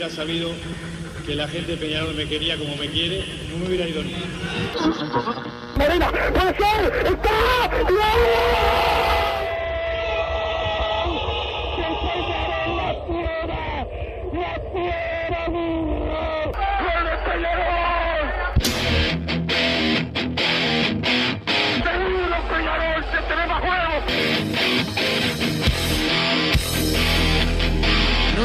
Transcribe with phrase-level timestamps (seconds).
[0.00, 0.50] Hubiera sabido
[1.26, 4.14] que la gente de Peñarol me quería como me quiere, no me hubiera ido ni.
[5.76, 7.70] Medina, puede ser, está,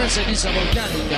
[0.05, 1.17] No ceniza volcánica,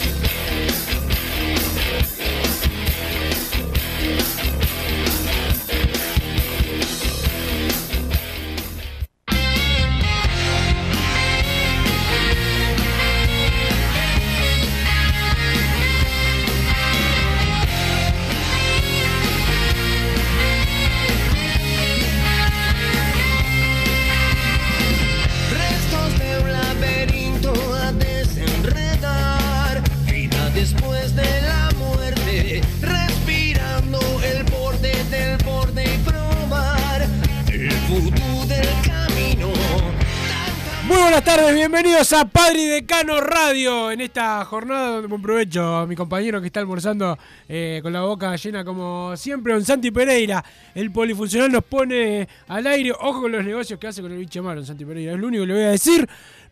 [42.11, 43.89] Padre Decano Radio.
[43.89, 48.01] En esta jornada, donde buen provecho a mi compañero que está almorzando eh, con la
[48.01, 50.43] boca llena como siempre, don Santi Pereira.
[50.75, 52.91] El polifuncional nos pone al aire.
[52.91, 55.13] Ojo con los negocios que hace con el bicho malo, don Santi Pereira.
[55.13, 56.07] Es lo único que le voy a decir.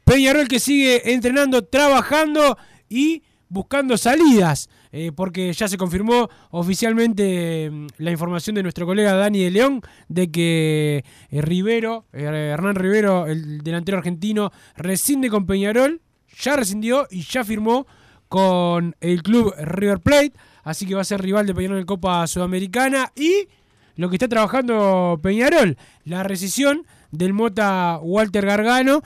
[0.06, 2.58] Peñarol que sigue entrenando, trabajando
[2.88, 4.70] y buscando salidas.
[4.92, 9.82] Eh, porque ya se confirmó oficialmente mm, la información de nuestro colega Dani de León
[10.08, 16.02] de que eh, Rivero, eh, Hernán Rivero, el delantero argentino, rescinde con Peñarol,
[16.40, 17.86] ya rescindió y ya firmó
[18.28, 20.34] con el club River Plate,
[20.64, 23.48] así que va a ser rival de Peñarol en Copa Sudamericana y
[23.96, 29.02] lo que está trabajando Peñarol, la rescisión del Mota Walter Gargano.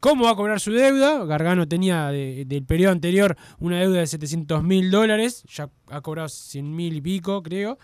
[0.00, 1.24] ¿Cómo va a cobrar su deuda?
[1.24, 6.28] Gargano tenía de- del periodo anterior una deuda de 700 mil dólares, ya ha cobrado
[6.28, 7.78] 100 mil y pico, creo,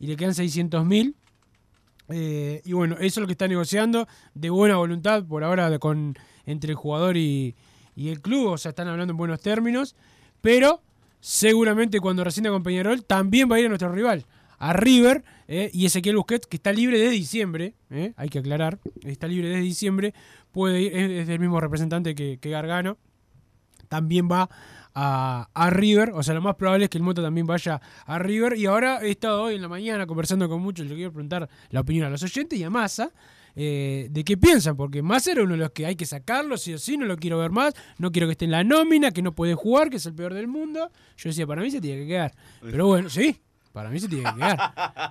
[0.00, 1.14] y le quedan 600 mil.
[2.08, 6.16] Eh, y bueno, eso es lo que está negociando de buena voluntad por ahora con,
[6.44, 7.54] entre el jugador y,
[7.94, 9.94] y el club, o sea, están hablando en buenos términos,
[10.40, 10.82] pero
[11.20, 14.26] seguramente cuando rescinda con Peñarol también va a ir a nuestro rival,
[14.58, 18.78] a River, eh, y Ezequiel Busquets, que está libre desde diciembre, eh, hay que aclarar,
[19.04, 20.14] está libre desde diciembre,
[20.52, 22.96] puede ir, es, es del mismo representante que, que Gargano,
[23.88, 24.48] también va
[24.94, 28.18] a, a River, o sea, lo más probable es que el Moto también vaya a
[28.20, 28.56] River.
[28.56, 31.80] Y ahora he estado hoy en la mañana conversando con muchos, le quiero preguntar la
[31.80, 33.10] opinión a los oyentes y a Massa.
[33.56, 36.72] eh, de qué piensan, porque Massa era uno de los que hay que sacarlo, sí
[36.74, 39.22] o sí, no lo quiero ver más, no quiero que esté en la nómina, que
[39.22, 40.90] no puede jugar, que es el peor del mundo.
[41.16, 42.34] Yo decía, para mí se tiene que quedar.
[42.60, 43.40] Pero bueno, sí,
[43.72, 44.56] para mí se tiene que quedar.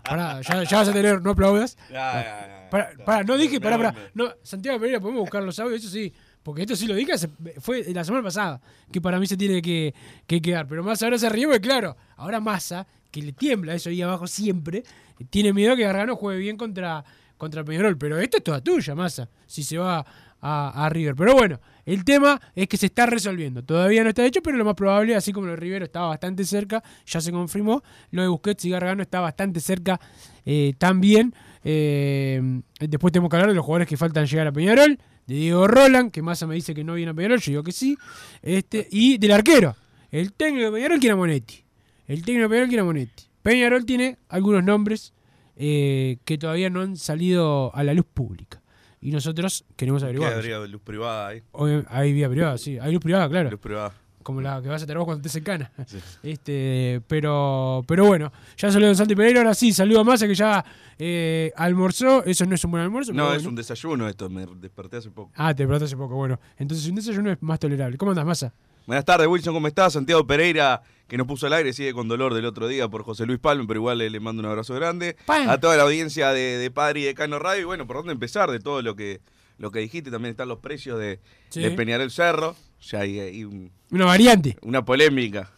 [0.03, 1.77] Pará, ya, ya vas a tener, no aplaudas.
[1.89, 3.95] Pará, pará, no dije, pará, pará.
[4.13, 6.13] No, Santiago Pereira, podemos buscar los audios, eso sí.
[6.43, 7.13] Porque esto sí lo dije,
[7.59, 8.61] fue la semana pasada,
[8.91, 9.93] que para mí se tiene que,
[10.25, 10.67] que quedar.
[10.67, 14.25] Pero Massa ahora se ríe, porque claro, ahora Massa, que le tiembla eso ahí abajo
[14.25, 14.83] siempre,
[15.29, 17.03] tiene miedo que Gargano juegue bien contra,
[17.37, 17.97] contra Peñarol.
[17.97, 20.05] Pero esto es toda tuya, Massa, si se va
[20.41, 21.15] a, a River.
[21.15, 21.59] Pero bueno,
[21.89, 23.63] el tema es que se está resolviendo.
[23.63, 26.43] Todavía no está hecho, pero lo más probable, así como lo de Rivero estaba bastante
[26.45, 29.99] cerca, ya se confirmó, lo de Busquets y Gargano está bastante cerca
[30.45, 31.33] eh, también.
[31.63, 35.67] Eh, después tenemos que hablar de los jugadores que faltan llegar a Peñarol, de Diego
[35.67, 37.97] Roland, que Massa me dice que no viene a Peñarol, yo digo que sí,
[38.43, 39.75] este, y del arquero.
[40.11, 41.63] El técnico de Peñarol quiere a Monetti.
[42.05, 43.23] El técnico de Peñarol quiere a Monetti.
[43.41, 45.11] Peñarol tiene algunos nombres
[45.55, 48.58] eh, que todavía no han salido a la luz pública.
[49.01, 50.33] Y nosotros queremos ¿Qué averiguar.
[50.33, 51.41] habría luz privada ahí?
[51.53, 52.77] Obvio- Hay vía privada, sí.
[52.79, 53.49] Hay luz privada, claro.
[53.51, 53.93] Luz privada.
[54.21, 55.71] Como la que vas a tener vos cuando estés en cana.
[56.23, 59.39] Este, pero, pero bueno, ya saludo a Santi Pereira.
[59.39, 60.63] Ahora sí, saludo a Massa que ya
[60.99, 62.23] eh, almorzó.
[62.25, 63.13] Eso no es un buen almuerzo.
[63.13, 63.49] No, pero es bueno.
[63.49, 65.31] un desayuno esto, me desperté hace poco.
[65.35, 66.15] Ah, te pregunté hace poco.
[66.15, 67.97] Bueno, entonces un desayuno es más tolerable.
[67.97, 68.53] ¿Cómo andas, Massa?
[68.89, 69.93] Buenas tardes, Wilson, ¿cómo estás?
[69.93, 73.27] Santiago Pereira, que nos puso al aire, sigue con dolor del otro día por José
[73.27, 75.15] Luis Palme, pero igual le, le mando un abrazo grande.
[75.27, 77.61] A toda la audiencia de, de Padre y de Cano Radio.
[77.61, 79.21] Y bueno, ¿por dónde empezar de todo lo que,
[79.59, 80.09] lo que dijiste?
[80.09, 81.19] También están los precios de,
[81.49, 81.61] Sí.
[81.61, 82.55] de Peñarol Cerro.
[82.81, 84.57] Ya hay, hay un- Una variante.
[84.63, 85.51] una polémica.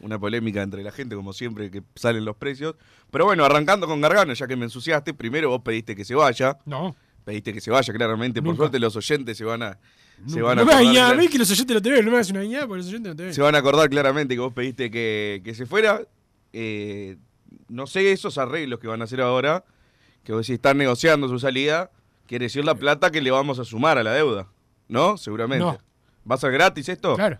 [0.00, 2.74] Una polémica entre la gente, como siempre, que salen los precios.
[3.12, 6.58] Pero bueno, arrancando con Gargano, ya que me ensuciaste, primero vos pediste que se vaya.
[6.66, 6.96] No.
[7.24, 8.42] Pediste que se vaya, claramente.
[8.42, 9.78] Por suerte los oyentes se van a,
[10.26, 12.04] se No, van no a me acordar a mí que los oyentes lo te ven.
[12.04, 13.34] No me hagas una dañada porque los oyentes no te ven.
[13.34, 16.02] se van a acordar claramente que vos pediste que, que se fuera.
[16.52, 17.16] Eh,
[17.68, 19.64] no sé esos arreglos que van a hacer ahora,
[20.24, 21.90] que vos decís están negociando su salida,
[22.26, 24.48] Quiere decir la plata que le vamos a sumar a la deuda.
[24.88, 25.16] ¿No?
[25.18, 25.64] Seguramente.
[25.64, 25.76] No.
[26.30, 27.14] ¿Va a ser gratis esto?
[27.16, 27.38] Claro,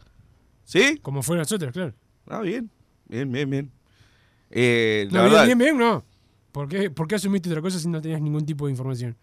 [0.64, 0.98] ¿Sí?
[1.00, 1.94] como fue nosotros, claro.
[2.26, 2.68] Ah, bien.
[3.06, 3.70] Bien, bien, bien.
[4.50, 6.04] Eh, la No, bien, verdad, bien, bien, no.
[6.50, 9.16] ¿Por qué, ¿Por qué asumiste otra cosa si no tenías ningún tipo de información?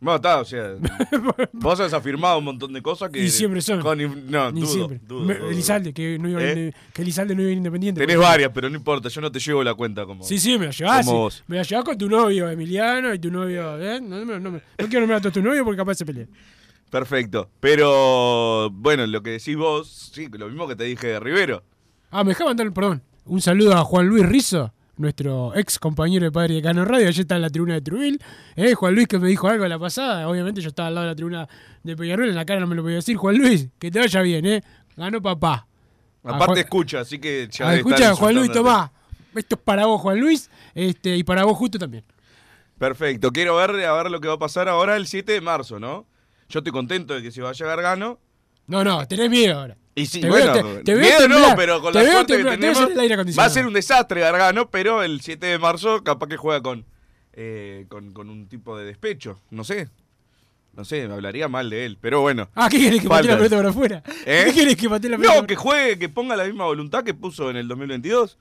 [0.00, 0.74] No, está, o sea.
[1.52, 3.18] vos has afirmado un montón de cosas que.
[3.24, 3.80] Y siempre son.
[3.80, 3.98] con
[4.30, 5.00] no, Ni dudo, siempre.
[5.02, 5.50] dudo, Me- dudo.
[5.50, 6.72] Elizalde, que, no iba ¿Eh?
[6.92, 8.00] que Elizalde no iba a ir independiente.
[8.00, 10.22] Tenés varias, pero no importa, yo no te llevo la cuenta como.
[10.22, 11.04] Sí, sí, me la llevás.
[11.04, 11.22] Como sí.
[11.40, 11.44] vos.
[11.48, 13.76] Me la llevás con tu novio, Emiliano, y tu novio.
[13.80, 14.00] ¿eh?
[14.00, 16.28] No, no, no no quiero nombrar a todos tus novios porque capaz se pelean.
[16.90, 17.50] Perfecto.
[17.60, 21.62] Pero, bueno, lo que decís vos, sí, lo mismo que te dije de Rivero.
[22.10, 26.32] Ah, me dejaba mandar, perdón, un saludo a Juan Luis Rizo, nuestro ex compañero de
[26.32, 27.08] Padre de Cano Radio.
[27.08, 28.20] Ayer está en la tribuna de Trubil.
[28.56, 30.28] Eh, Juan Luis que me dijo algo la pasada.
[30.28, 31.48] Obviamente yo estaba al lado de la tribuna
[31.82, 32.28] de Peñarol.
[32.28, 33.16] En la cara no me lo podía decir.
[33.16, 34.62] Juan Luis, que te vaya bien, ¿eh?
[34.96, 35.66] Ganó papá.
[36.24, 38.92] Aparte Juan- escucha, así que ya Ah, escucha, Juan Luis, tomá.
[39.34, 42.04] Esto es para vos, Juan Luis, este, y para vos justo también.
[42.76, 45.78] Perfecto, quiero ver a ver lo que va a pasar ahora el 7 de marzo,
[45.78, 46.06] ¿no?
[46.48, 48.18] Yo estoy contento de que se vaya Gargano.
[48.66, 49.76] No, no, tenés miedo ahora.
[49.98, 52.12] Y sí, Te bueno, veo- te- te veo miedo no, pero con te la veo
[52.12, 55.46] suerte que temblar, tenemos, el aire va a ser un desastre Gargano, pero el 7
[55.46, 56.84] de marzo capaz que juega con,
[57.32, 59.88] eh, con, con un tipo de despecho, no sé.
[60.74, 62.48] No sé, me hablaría mal de él, pero bueno.
[62.54, 64.02] Ah, ¿qué querés que patee la pelota para afuera?
[64.24, 64.44] ¿Eh?
[64.46, 67.02] ¿Qué querés que patee la pelota No, para que juegue, que ponga la misma voluntad
[67.02, 68.38] que puso en el 2022.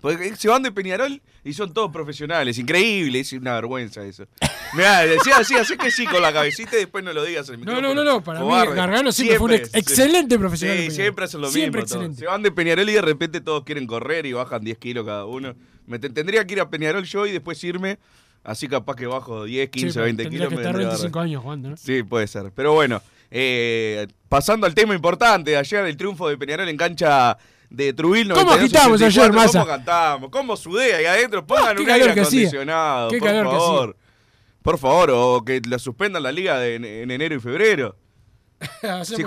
[0.00, 2.56] Porque se van de Peñarol y son todos profesionales.
[2.58, 4.26] Increíble, es una vergüenza eso.
[4.74, 7.54] Mirá, decía así, así que sí con la cabecita y después no lo digas en
[7.56, 7.94] el No, micrófono.
[7.94, 8.74] no, no, no, para mí.
[8.76, 9.78] Gargano siempre, fue un ex- sí.
[9.78, 10.78] excelente profesional.
[10.78, 11.96] Sí, siempre hacen lo Siempre mismo.
[11.96, 12.20] excelente.
[12.20, 15.24] Se van de Peñarol y de repente todos quieren correr y bajan 10 kilos cada
[15.24, 15.54] uno.
[15.86, 17.98] Me te- tendría que ir a Peñarol yo y después irme.
[18.44, 20.48] Así capaz que bajo 10, 15, Sí, pero 20 tendría kilos.
[20.50, 21.76] que estar vendría a 25 años jugando, ¿no?
[21.76, 22.52] Sí, puede ser.
[22.54, 23.02] Pero bueno,
[23.32, 27.36] eh, pasando al tema importante, ayer el triunfo de Peñarol en cancha
[27.70, 27.94] de.
[27.94, 29.58] ¿Cómo 92, agitamos ayer, 84, Massa?
[29.60, 30.30] ¿Cómo cantamos?
[30.30, 31.46] ¿Cómo sudé ahí adentro?
[31.46, 33.58] Pongan un aire acondicionado, Qué por calor que hacía.
[33.66, 33.96] favor.
[34.62, 37.96] Por favor, o que la suspendan la liga de- en, en enero y febrero.
[39.04, 39.22] Si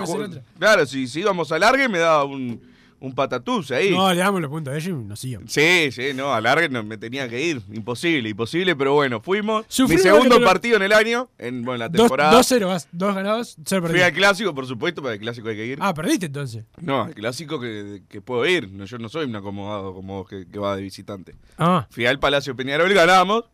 [0.58, 2.62] claro, si, si íbamos a largue me daba un,
[3.02, 3.90] un patatús ahí.
[3.90, 5.52] No, le damos los puntos a ellos y nos sigamos.
[5.52, 7.60] Sí, sí, no, a largue no, me tenía que ir.
[7.72, 9.64] Imposible, imposible, pero bueno, fuimos.
[9.68, 12.32] Sufrí Mi segundo lo- partido en el año, en bueno, la temporada.
[12.40, 14.06] 2-0, vas, dos ganados, cero Fui perdidos.
[14.08, 15.78] al clásico, por supuesto, para el clásico hay que ir.
[15.80, 16.64] Ah, perdiste entonces.
[16.80, 18.68] No, al clásico que, que puedo ir.
[18.70, 21.34] No, yo no soy un acomodado como vos que, que va de visitante.
[21.58, 23.44] Ah, Fui al Palacio Peñarol ganamos.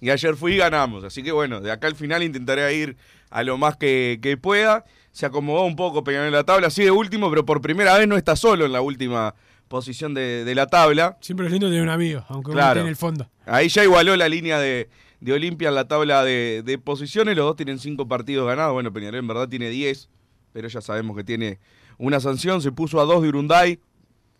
[0.00, 1.02] Y ayer fui y ganamos.
[1.02, 2.96] Así que bueno, de acá al final intentaré ir
[3.30, 4.84] a lo más que, que pueda.
[5.14, 6.70] Se acomodó un poco Peñarol en la tabla.
[6.70, 9.36] Sigue último, pero por primera vez no está solo en la última
[9.68, 11.18] posición de, de la tabla.
[11.20, 13.30] siempre es lindo tener un amigo, aunque uno esté en el fondo.
[13.46, 14.88] Ahí ya igualó la línea de,
[15.20, 17.36] de Olimpia en la tabla de, de posiciones.
[17.36, 18.72] Los dos tienen cinco partidos ganados.
[18.72, 20.08] Bueno, Peñarol en verdad tiene 10,
[20.52, 21.60] pero ya sabemos que tiene
[21.96, 22.60] una sanción.
[22.60, 23.78] Se puso a dos de Urunday.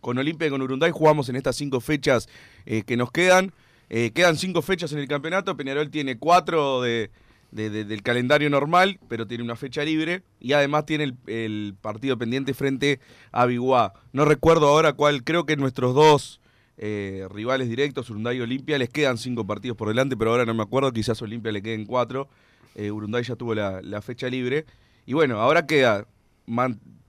[0.01, 2.29] Con Olimpia y con Urunday jugamos en estas cinco fechas
[2.67, 3.53] eh, que nos quedan.
[3.91, 5.57] Eh, quedan cinco fechas en el campeonato.
[5.57, 7.13] Peñarol tiene cuatro de,
[7.55, 10.23] de- de- del calendario normal, pero tiene una fecha libre.
[10.41, 13.95] Y además tiene el, partido pendiente frente a Biguá.
[14.13, 16.41] No recuerdo ahora cuál, creo que nuestros dos
[16.77, 20.53] eh, rivales directos, Urunday y Olimpia, les quedan cinco partidos por delante, pero ahora no
[20.53, 22.29] me acuerdo, quizás Olimpia le queden cuatro.
[22.75, 24.67] Eh, Urunday ya tuvo la, fecha libre.
[25.07, 26.09] Y bueno, ahora queda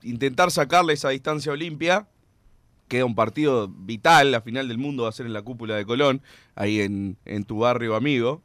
[0.04, 2.08] intentar sacarle esa distancia a Olimpia.
[2.88, 5.86] Queda un partido vital, la final del mundo va a ser en la cúpula de
[5.86, 6.22] Colón,
[6.54, 8.44] ahí en tu barrio amigo.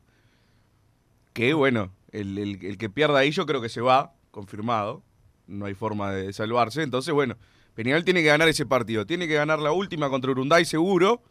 [1.32, 5.02] Que bueno, el, el- que pierda ahí yo creo que se va, confirmado.
[5.46, 6.82] No hay forma de salvarse.
[6.82, 7.36] Entonces, bueno,
[7.74, 9.04] Peñarol tiene que ganar ese partido.
[9.06, 11.22] Tiene que ganar la última contra Urunday seguro.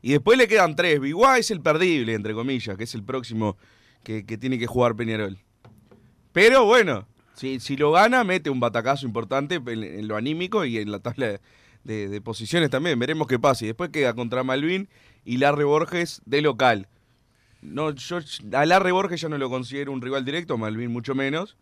[0.00, 1.00] Y después le quedan tres.
[1.00, 3.56] Biguá es el perdible, entre comillas, que es el próximo
[4.04, 5.38] que, que tiene que jugar Peñarol.
[6.32, 10.90] Pero bueno, si, si lo gana, mete un batacazo importante en, lo anímico y en
[10.92, 11.40] la tabla
[11.84, 12.98] de, de posiciones también.
[12.98, 13.64] Veremos qué pasa.
[13.64, 14.88] Y después queda contra Malvin
[15.24, 16.88] y Larre Borges de local.
[17.64, 18.18] No, yo
[18.52, 21.56] a Larre Borges ya no lo considero un rival directo, Malvin mucho menos.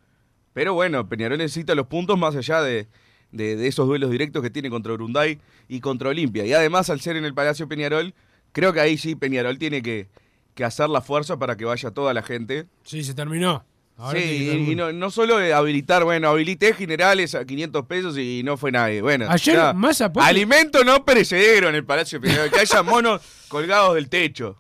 [0.52, 2.88] Pero bueno, Peñarol necesita los puntos más allá de,
[3.30, 6.44] de- de esos duelos directos que tiene contra Urunday y contra Olimpia.
[6.44, 8.12] Y además, al ser en el Palacio Peñarol,
[8.52, 10.08] creo que ahí sí Peñarol tiene que,
[10.54, 12.66] que hacer la fuerza para que vaya toda la gente.
[12.84, 13.64] Sí, se terminó.
[13.96, 18.56] Ahora sí, y, no, no solo habilitar, bueno, habilité generales a 500 pesos y no
[18.56, 19.00] fue nadie.
[19.02, 19.72] Bueno, Ayer ya.
[19.74, 24.56] Massa puso- Alimento no perecedero en el Palacio Peñarol, que haya monos colgados del techo,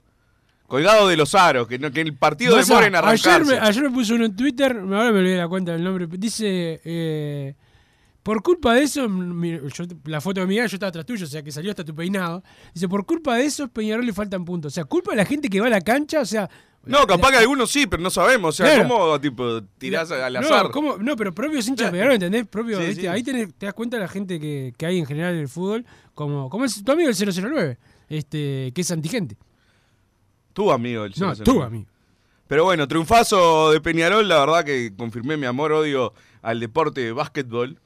[0.72, 3.28] colgados de los aros, que, que el partido Massa, demore en arrancarse.
[3.28, 6.06] ayer, me, ayer me puso uno en Twitter, ahora me olvidé la cuenta del nombre.
[6.06, 7.54] Dice: eh,
[8.22, 11.42] Por culpa de eso, yo- la foto de mi yo estaba atrás tuyo, o sea
[11.42, 12.42] que salió hasta tu peinado.
[12.72, 14.72] Dice: Por culpa de eso, Peñarol le faltan puntos.
[14.72, 16.48] O sea, culpa de la gente que va a la cancha, o sea.
[16.86, 18.58] No, capaz que algunos sí, pero no sabemos.
[18.58, 18.88] O sea, Claro.
[18.88, 20.70] ¿cómo tipo, tirás al no, azar?
[20.70, 20.96] ¿cómo?
[20.96, 22.46] no, pero propios hinchas Peñarol, ¿entendés?
[22.48, 23.00] Propio, Sí, ¿viste?
[23.02, 23.06] sí.
[23.08, 25.48] Ahí tenés- te das cuenta de la gente que, que hay en general en el
[25.48, 29.36] fútbol, como, como es tu amigo el 009, este, que es antigente.
[30.52, 31.44] Tu amigo, el No, 009.
[31.44, 31.86] tú, amigo.
[32.48, 37.78] Pero bueno, triunfazo de Peñarol, la verdad que confirmé mi amor-odio al deporte de básquetbol,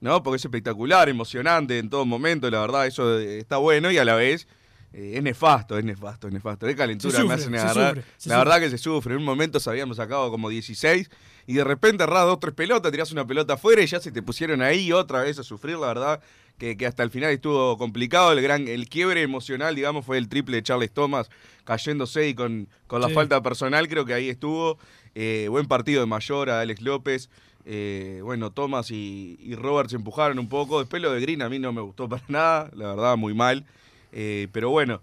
[0.00, 0.22] ¿no?
[0.22, 4.14] Porque es espectacular, emocionante en todo momento, la verdad, eso está bueno y a la
[4.16, 4.46] vez
[4.92, 6.66] eh, es nefasto, es nefasto, es nefasto.
[6.66, 7.96] Es calentura, Se me hacen se agarrar.
[7.96, 9.12] sufre, se la verdad que se sufre.
[9.14, 11.08] En un momento habíamos sacado como 16
[11.46, 14.20] y de repente agarrás dos, tres pelotas, tirás una pelota afuera y ya se te
[14.22, 16.20] pusieron ahí otra vez a sufrir, la verdad.
[16.60, 18.30] Que, que hasta el final estuvo complicado.
[18.32, 21.30] El gran el quiebre emocional, digamos, fue el triple de Charles Thomas
[21.64, 23.14] cayéndose y con, con la Sí.
[23.14, 24.78] falta personal, creo que ahí estuvo.
[25.14, 27.30] Eh, buen partido de Mayor a Alex López.
[27.64, 30.78] Eh, bueno, Thomas y, y Robert se empujaron un poco.
[30.80, 33.64] Después lo de Green a mí no me gustó para nada, la verdad, muy mal.
[34.12, 35.00] Eh, pero bueno,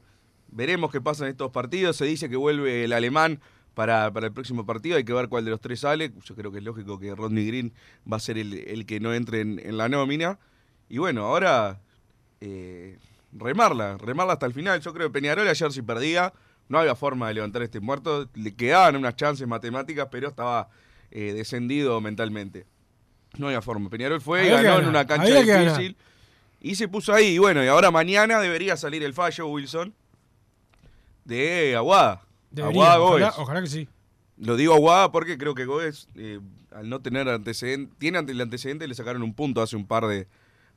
[0.52, 1.96] veremos qué pasa en estos partidos.
[1.98, 3.40] Se dice que vuelve el alemán
[3.74, 4.98] para, para el próximo partido.
[4.98, 6.12] Hay que ver cuál de los tres sale.
[6.24, 7.74] Yo creo que es lógico que Rodney Green
[8.12, 10.38] va a ser el, el que no entre en, en la nómina.
[10.89, 11.79] Y bueno, ahora
[12.41, 12.98] eh,
[13.34, 14.79] remarla, remarla hasta el final.
[14.82, 16.34] Yo creo que Peñarol ayer si perdía,
[16.70, 18.29] no había forma de levantar este muerto.
[18.36, 20.70] Le quedaban unas chances matemáticas, pero estaba
[21.12, 22.65] eh, descendido mentalmente.
[23.38, 23.89] No había forma.
[23.89, 25.96] Peñarol fue Había ganó en una cancha difícil.
[26.60, 27.36] Y se puso ahí.
[27.36, 29.94] Y bueno, y ahora mañana debería salir el fallo, Wilson,
[31.24, 32.22] de Aguada.
[32.50, 33.88] Debería, Aguada ojalá, ojalá que sí.
[34.38, 36.39] Lo digo Aguada porque creo que Gómez, eh,
[36.72, 40.08] al no tener antecedente, tiene ante el antecedente, le sacaron un punto hace un par
[40.08, 40.27] de,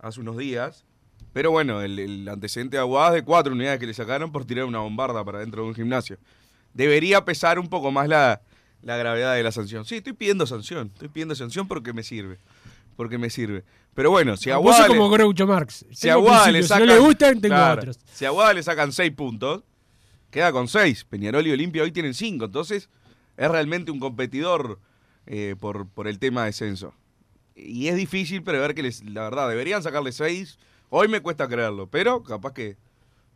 [0.00, 0.84] hace unos días.
[1.32, 4.44] Pero bueno, el, el antecedente de Aguada es de cuatro unidades que le sacaron por
[4.44, 6.18] tirar una bombarda para dentro de un gimnasio.
[6.74, 8.40] Debería pesar un poco más la,
[8.82, 9.84] la gravedad de la sanción.
[9.84, 12.38] Sí, estoy pidiendo sanción, estoy pidiendo sanción porque me sirve.
[12.96, 13.64] Porque me sirve.
[13.94, 14.82] Pero bueno, si Vos Aguada.
[14.82, 15.84] le- como Groucho Marx.
[15.92, 17.98] si Aguada le sacan, Si no le gustan, tengo claro, otros.
[18.12, 19.62] Si Aguada le sacan seis puntos,
[20.30, 21.04] queda con seis.
[21.04, 22.44] Peñarol y Olimpia hoy tienen cinco.
[22.46, 22.88] Entonces,
[23.36, 24.78] es realmente un competidor
[25.26, 26.92] eh, por, por el tema de descenso.
[27.54, 30.58] Y es difícil prever que les, la verdad, deberían sacarle seis.
[30.88, 32.76] Hoy me cuesta creerlo, pero capaz que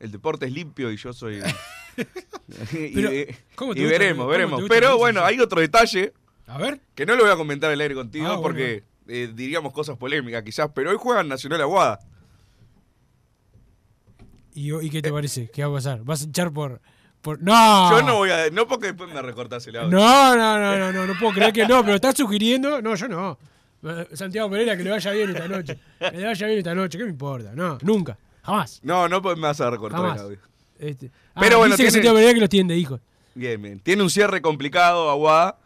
[0.01, 1.41] el deporte es limpio y yo soy.
[2.73, 3.11] y Pero,
[3.55, 4.61] ¿cómo te y gusta- veremos, veremos.
[4.61, 6.13] gusta Pero bueno, hay otro detalle
[6.49, 6.81] A ver.
[6.97, 9.97] que no lo voy a comentar al aire contigo Ah, bueno, porque eh, diríamos cosas
[9.97, 12.01] polémicas quizás, pero hoy juegan Nacional Aguada.
[14.55, 15.51] ¿Y, y qué te parece?
[15.51, 16.03] ¿Qué va a pasar?
[16.05, 16.81] ¿Vas a echar por.?
[17.23, 17.43] por...
[17.43, 17.91] ¡No!
[17.91, 18.51] Yo no voy a.
[18.51, 19.91] No porque después me recortás el audio.
[19.91, 22.81] No, no, no, no, no, no puedo creer que no, pero estás sugiriendo.
[22.83, 23.39] No, yo no.
[23.85, 25.79] Eh, Santiago Pereira, que le vaya bien esta noche.
[25.99, 27.53] Que le vaya bien esta noche, ¿qué me importa?
[27.55, 28.17] No, nunca.
[28.43, 28.81] Jamás.
[28.83, 30.39] No, no me vas a recortar el audio.
[30.79, 31.11] Este,
[31.41, 33.01] Pero ah, bueno, dice que Santiago Pereira que los tiene de hijos.
[33.35, 33.81] Bien, bien.
[33.81, 35.59] Tiene un cierre complicado, Aguada.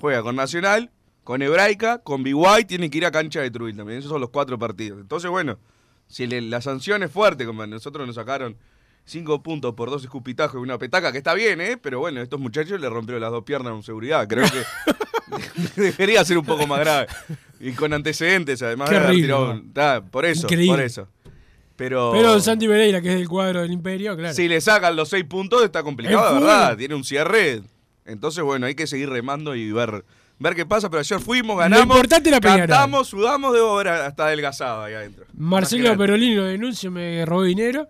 [0.00, 0.90] Juega con Nacional,
[1.22, 4.00] con Hebraica, con Biguay, tiene que ir a cancha de Trujillo también.
[4.00, 5.00] Esos son los cuatro partidos.
[5.00, 5.58] Entonces, bueno,
[6.08, 8.56] si le- la sanción es fuerte, como a nosotros nos sacaron
[9.04, 11.76] cinco puntos por dos escupitajos y una petaca, que está bien, ¿eh?
[11.76, 14.26] Pero bueno, estos muchachos le rompieron las dos piernas con seguridad.
[14.26, 14.62] Creo que
[15.76, 17.06] debería ser un poco más grave.
[17.66, 19.52] Y con antecedentes, además Qué de haber horrible, tirado ¿no?
[19.60, 20.72] un- ta, por eso, Increíble.
[20.76, 21.08] por eso.
[21.76, 24.32] Pero, Pero Santi Pereira, que es del cuadro del Imperio, claro.
[24.34, 26.42] si le sacan los seis puntos, está complicado, de fútbol.
[26.42, 26.76] verdad.
[26.76, 27.62] Tiene un cierre.
[28.04, 30.04] Entonces, bueno, hay que seguir remando y ver,
[30.38, 30.88] ver qué pasa.
[30.90, 31.84] Pero ayer fuimos, ganamos.
[31.96, 32.68] importante era Peñarol.
[32.68, 35.24] Cantamos, sudamos, debo ver hasta adelgazado ahí adentro.
[35.36, 35.96] Marcelo.
[35.96, 37.88] Perolini lo denuncio, me robó dinero.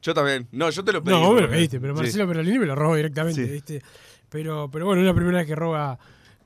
[0.00, 0.46] Yo también.
[0.52, 1.12] No, yo te lo pedí.
[1.14, 2.02] No, vos me lo porque- pediste, pero sí.
[2.02, 3.50] Marcelo Perolini me lo robó directamente, Sí.
[3.52, 3.82] ¿viste?
[4.30, 5.98] Pero, pero bueno, es la primera vez que roba,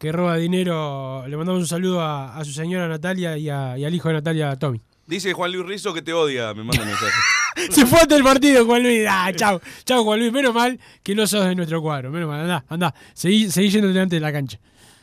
[0.02, 1.24] que roba dinero.
[1.28, 4.14] Le mandamos un saludo a, a su señora Natalia y, a- y al hijo de
[4.14, 4.80] Natalia, Tommy.
[5.06, 7.12] Dice Juan Luis Rizzo que te odia, me manda un mensaje.
[7.70, 9.06] Se fue hasta el partido, Juan Luis.
[9.08, 10.32] Ah, chau, chau, Juan Luis.
[10.32, 12.10] Menos mal que no sos de nuestro cuadro.
[12.10, 12.94] Menos mal, andá, andá.
[13.14, 14.58] Seguí, seguí yendo delante de la cancha.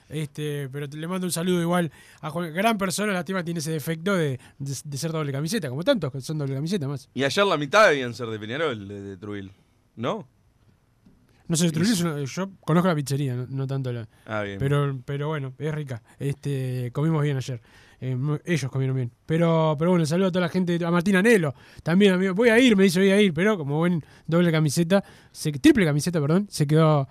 [0.09, 1.91] Este, pero le mando un saludo igual
[2.21, 2.51] a Juan.
[2.53, 6.19] Gran persona, lástima tiene ese defecto de, de- de ser doble camiseta, como tantos que
[6.19, 7.07] son doble camiseta más.
[7.13, 9.51] y ayer la mitad debían ser de Peñarol, de, de Trujillo.
[9.95, 10.27] ¿No?
[11.49, 14.07] No sé, yo conozco la pizzería, no, no tanto la.
[14.25, 14.57] Ah, bien.
[14.59, 16.01] Pero, pero bueno, es rica.
[16.19, 17.59] Este, comimos bien ayer.
[18.01, 18.15] Eh,
[18.45, 19.11] ellos comieron bien.
[19.25, 21.53] Pero, pero bueno, saludo a toda la gente, a Martín Anelo,
[21.83, 22.33] también amigo.
[22.33, 25.85] Voy a ir, me dice voy a ir, pero como buen doble camiseta, se- triple
[25.85, 27.09] camiseta, perdón, se quedó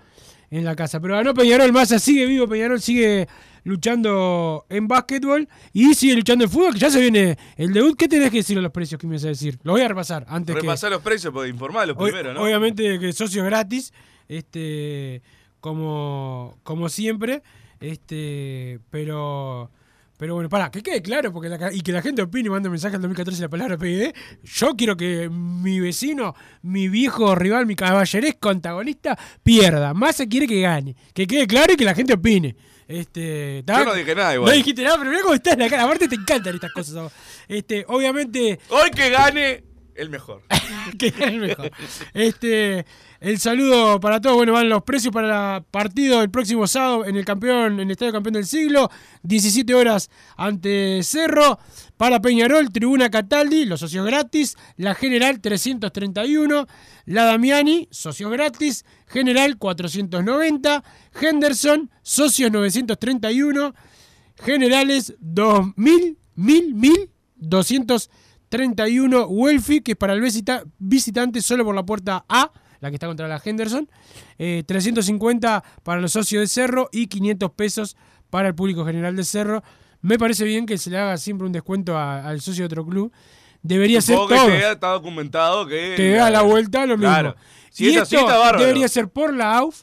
[0.50, 0.98] en la casa.
[1.00, 3.26] Pero ganó Peñarol, Massa sigue vivo, Peñarol sigue
[3.64, 7.96] luchando en básquetbol y sigue luchando en fútbol, que ya se viene el debut.
[7.98, 9.58] ¿Qué tenés que decir a los precios que me vas a decir?
[9.62, 10.62] Lo voy a repasar antes que...
[10.62, 12.42] Repasar los precios, porque informarlos primero, ¿no?
[12.44, 13.92] Obviamente que socios gratis,
[14.28, 15.22] este,
[15.60, 17.42] como, como siempre,
[17.80, 19.70] este, pero,
[20.16, 22.68] pero bueno, para que quede claro, porque la y que la gente opine y mande
[22.68, 24.12] mensaje al 2014 la palabra PID.
[24.42, 29.94] Yo quiero que mi vecino, mi viejo rival, mi caballeresco antagonista pierda.
[29.94, 30.96] Más se quiere que gane.
[31.14, 32.56] Que quede claro y que la gente opine.
[32.88, 33.62] Este.
[33.66, 34.50] Yo no dije nada igual.
[34.50, 35.84] No dijiste nada, pero mira cómo está en la cara.
[35.84, 37.12] Aparte te encantan estas cosas.
[37.46, 38.58] Este, obviamente.
[38.70, 39.62] Hoy que gane
[39.94, 40.42] El mejor.
[40.98, 41.70] que es el mejor.
[42.14, 42.86] Este,
[43.20, 44.36] el saludo para todos.
[44.36, 47.90] Bueno, van los precios para el partido el próximo sábado en el campeón, en el
[47.90, 48.90] Estadio Campeón del Siglo.
[49.22, 51.58] 17 horas ante Cerro.
[51.96, 54.56] Para Peñarol, Tribuna Cataldi, los socios gratis.
[54.76, 56.66] La General 331.
[57.06, 58.84] La Damiani, socios gratis.
[59.08, 60.84] General 490.
[61.20, 63.74] Henderson, socios 931.
[64.40, 71.84] Generales 2000, 1000, 1000, 231 Welfi, que es para el visita- visitante solo por la
[71.84, 73.88] puerta A, la que está contra la Henderson.
[74.38, 77.96] Eh, 350 para los socios de Cerro y 500 pesos
[78.30, 79.62] para el público general de Cerro.
[80.00, 82.86] Me parece bien que se le haga siempre un descuento a- al socio de otro
[82.86, 83.12] club.
[83.62, 84.48] Debería ser Supongo que todo.
[84.50, 85.94] esté- está documentado que.
[85.96, 87.12] Que da la vuelta lo mismo.
[87.12, 87.36] Claro.
[87.70, 88.60] Si y es así, esto está bárbaro.
[88.60, 89.82] debería ser por la AUF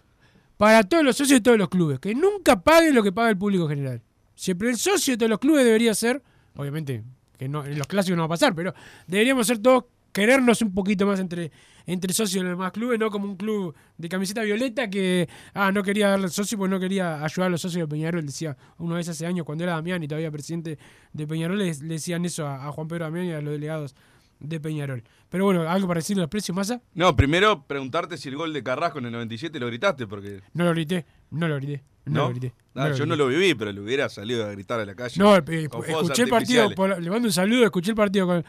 [0.58, 2.00] para todos los socios de todos los clubes.
[2.00, 4.02] Que nunca paguen lo que paga el público general.
[4.34, 6.22] Siempre el socio de todos los clubes debería ser,
[6.56, 7.04] obviamente,
[7.38, 8.74] que no, en los clásicos no va a pasar, pero
[9.08, 9.86] deberíamos ser todos
[10.16, 11.52] querernos un poquito más entre,
[11.86, 15.74] entre socios de los demás clubes, no como un club de camiseta violeta que ah,
[15.74, 18.26] no quería darle al socio porque no quería ayudar a los socios de Peñarol.
[18.26, 20.80] Decía una vez hace años, cuando era Damián y todavía presidente
[21.12, 23.94] de Peñarol, le, le decían eso a, a Juan Pedro Damián y a los delegados
[24.40, 25.04] de Peñarol.
[25.30, 26.82] Pero bueno, algo para decirle los precios, Massa.
[26.94, 30.40] No, primero preguntarte si el gol de Carrasco en el 97 lo gritaste, porque.
[30.54, 31.84] No lo grité, no lo grité.
[32.06, 32.22] No, ¿No?
[32.22, 32.54] lo grité.
[32.74, 33.06] Ah, yo grité.
[33.06, 35.22] no lo viví, pero le hubiera salido a gritar a la calle.
[35.22, 38.46] No, eh, fuegos escuché el partido, por le mando un saludo, escuché el partido con,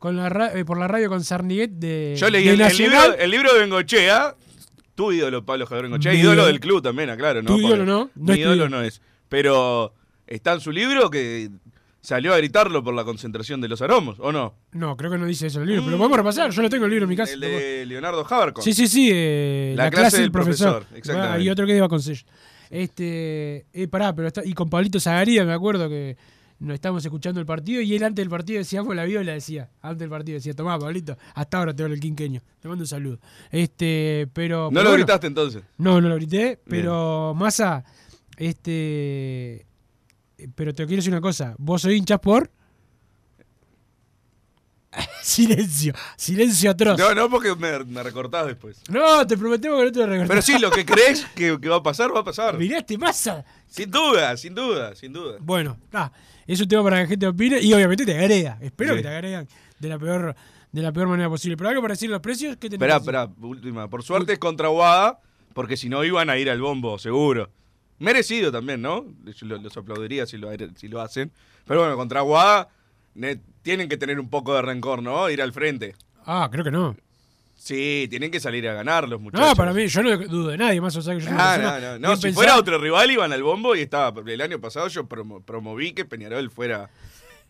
[0.00, 2.76] con la ra- eh, por la radio con Sarniguet de Yo leí de el, el
[2.76, 4.34] libro, el libro de Bengochea,
[4.96, 7.48] tu ídolo Pablo Javier Bengochea, Mi ídolo del club también, aclaro, ¿no?
[7.54, 9.00] Tu ídolo no, no mi es ídolo no es.
[9.28, 9.94] Pero
[10.26, 11.50] está en su libro que
[12.00, 14.54] salió a gritarlo por la concentración de los aromos, ¿o no?
[14.72, 16.70] No, creo que no dice eso en el libro, pero lo podemos repasar, yo lo
[16.70, 17.34] tengo el libro en mi casa.
[17.34, 18.64] El de Leonardo Habercon.
[18.64, 21.44] Sí, sí, sí, eh, La clase del profesor, exactamente.
[21.44, 22.24] Y otro que iba con sello.
[22.70, 26.16] Este, eh, pará, pero está, y con Pablito Zagaría me acuerdo que
[26.60, 29.70] nos estábamos escuchando el partido y él antes del partido decía, fue la viola, decía,
[29.80, 32.42] antes del partido decía, tomá, Pablito, hasta ahora te veo el quinqueño.
[32.60, 33.18] Te mando un saludo.
[33.50, 34.64] Este, pero.
[34.64, 35.62] ¿No pero lo bueno, gritaste entonces?
[35.78, 37.84] No, no lo grité, pero Massa,
[38.36, 39.66] este.
[40.54, 41.54] Pero te quiero decir una cosa.
[41.58, 42.50] Vos sois hinchas por.
[45.22, 46.98] silencio, silencio atroz.
[46.98, 48.80] No, no, porque me, me recortás después.
[48.88, 50.28] No, te prometemos que no te lo recortamos.
[50.28, 52.58] Pero sí, lo que crees que, que va a pasar, va a pasar.
[52.58, 53.44] Miraste, Massa.
[53.68, 55.36] Sin duda, sin duda, sin duda.
[55.40, 56.10] Bueno, ah,
[56.46, 58.58] es un tema para que la gente opine y obviamente te agrega.
[58.60, 58.96] Espero Sí.
[58.98, 59.48] que te agregan
[59.78, 60.34] de la peor
[60.72, 61.56] de la peor manera posible.
[61.56, 63.08] Pero algo para decir los precios, ¿qué tenés Esperá, decir?
[63.14, 63.88] esperá, última.
[63.90, 65.20] Por suerte es contra Guada,
[65.52, 67.50] porque si no iban a ir al bombo, seguro.
[67.98, 69.04] Merecido también, ¿no?
[69.36, 71.30] Yo los aplaudiría si lo, si lo hacen.
[71.66, 72.68] Pero bueno, contra Guada
[73.62, 75.28] tienen que tener un poco de rencor, ¿no?
[75.30, 75.94] Ir al frente.
[76.26, 76.96] Ah, creo que no.
[77.56, 79.46] Sí, tienen que salir a ganar los muchachos.
[79.48, 80.96] No, para mí, yo no dudo de nadie más.
[80.96, 82.08] O sea, que yo Ah, persona no, no, no.
[82.08, 84.18] bien Si fuera otro rival iban al bombo y estaba.
[84.26, 86.88] El año pasado yo promo- promoví que Peñarol fuera.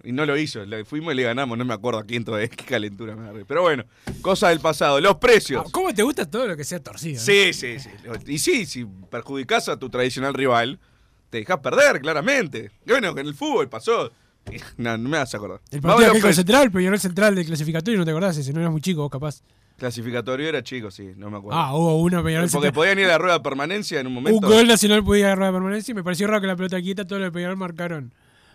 [0.02, 0.64] Y no lo hizo.
[0.64, 1.56] Le fuimos y le ganamos.
[1.59, 2.48] No me acuerdo a quién todavía.
[2.48, 3.44] Qué calentura me agarré.
[3.44, 3.85] Pero bueno,
[4.20, 5.00] cosa del pasado.
[5.00, 5.62] Los precios.
[5.64, 7.16] Ah, ¿Cómo te gusta todo lo que sea torcido?
[7.22, 7.52] eh?
[7.52, 7.90] Sí, sí, sí.
[8.26, 10.80] Y sí, si perjudicás a tu tradicional rival,
[11.28, 12.72] te dejas perder, claramente.
[12.85, 14.11] Que bueno, en el fútbol pasó.
[14.76, 15.60] No, no me vas a acordar.
[15.70, 16.34] El partido a los aquel con.
[16.34, 19.42] Central, Peñarol Central de clasificatorio, no te acordás ese, no eras muy chico vos capaz.
[19.78, 21.58] Clasificatorio era chico, sí, no me acuerdo.
[21.58, 22.72] Ah, hubo una Peñarol Porque Central.
[22.72, 24.38] podían ir a la rueda de permanencia en un momento.
[24.46, 27.06] Un gol nacional podía agarrar de permanencia y me pareció raro que la pelota quieta,
[27.06, 28.12] todo lo de Peñarol marcaron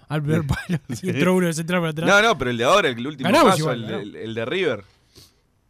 [0.08, 0.79] al primer palo.
[1.01, 2.08] Entró uno de Central para atrás.
[2.08, 4.08] No, no, pero el de ahora, el último Ganamos paso, igual, el, ganamos.
[4.08, 4.84] el- el de River.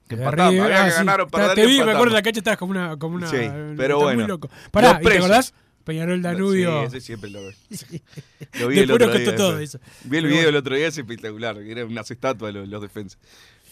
[0.08, 0.98] Que empatamos, había ah, que sí.
[0.98, 2.98] ganar o Te- perder Te vi, me acuerdo la cancha estabas como una.
[2.98, 3.38] Como una Sí,
[3.78, 4.20] pero bueno.
[4.20, 4.50] Muy loco.
[4.72, 5.54] Pará, Los ¿y ¿te acordás?
[5.86, 6.82] Peñarol Danubio.
[6.82, 7.40] Sí, ese siempre lo,
[8.60, 9.36] lo vi el otro día.
[9.36, 9.80] todo eso.
[10.04, 10.50] Vi el Pero video bueno.
[10.50, 11.58] el otro día, es espectacular.
[11.60, 13.20] Eran unas estatuas los, los defensas.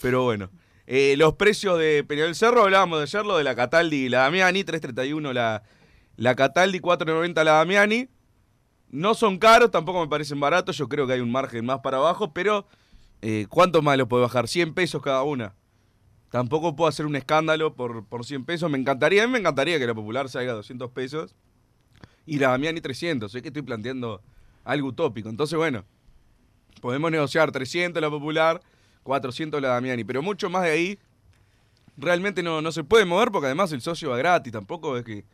[0.02, 0.50] Pero bueno.
[0.86, 4.20] Eh, los precios de Peñarol Cerro, hablábamos de ayer, lo de la Cataldi y la
[4.20, 5.64] Damiani, 3.31 la,
[6.18, 8.10] la Cataldi, 4.90 la Damiani.
[8.90, 11.98] No son caros, tampoco me parecen baratos, yo creo que hay un margen más para
[11.98, 12.68] abajo, pero
[13.22, 14.48] eh, ¿cuánto más lo puede bajar?
[14.48, 15.56] 100 pesos cada una.
[16.30, 18.70] Tampoco puedo hacer un escándalo por, por 100 pesos.
[18.70, 21.34] Me encantaría, a mí me encantaría que la popular salga a 200 pesos
[22.26, 23.32] y la Damiani 300.
[23.32, 24.22] Sé que estoy planteando
[24.64, 25.30] algo utópico.
[25.30, 25.84] Entonces, bueno,
[26.82, 28.62] podemos negociar 300 la popular,
[29.04, 31.00] 400 la Damiani, pero mucho más de ahí
[31.98, 34.54] realmente no, no se puede mover porque además el socio va gratis.
[34.54, 35.26] Tampoco es que.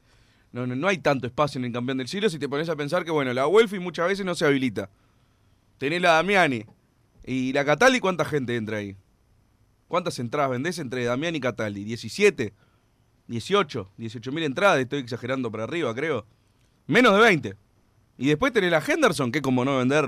[0.51, 2.75] No, no, no hay tanto espacio en el campeón del siglo si te pones a
[2.75, 4.89] pensar que, bueno, la Welfi muchas veces no se habilita.
[5.77, 6.65] Tenés la Damiani
[7.23, 8.97] y la Cataldi, ¿cuánta gente entra ahí?
[9.87, 11.85] ¿Cuántas entradas vendés entre Damiani y Cataldi?
[11.85, 12.51] ¿17?
[13.27, 16.25] 18, 18 mil entradas, estoy exagerando para arriba, creo.
[16.89, 17.55] Menos de 20.
[18.17, 20.07] Y después tenés la Henderson, que como no vender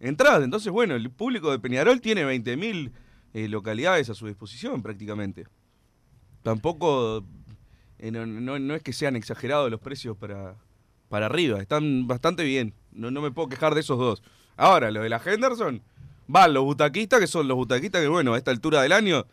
[0.00, 0.42] entradas.
[0.44, 2.92] Entonces, bueno, el público de Peñarol tiene 20 mil
[3.34, 5.44] eh, localidades a su disposición prácticamente.
[6.42, 7.24] Tampoco,
[7.98, 10.54] eh, no, no- es que sean exagerados los precios para,
[11.08, 12.74] para arriba, están bastante bien.
[12.92, 14.22] No, no me puedo quejar de esos dos.
[14.56, 15.82] Ahora, lo de la Henderson,
[16.28, 19.26] van los butaquistas, que son los butaquistas que, bueno, a esta altura del año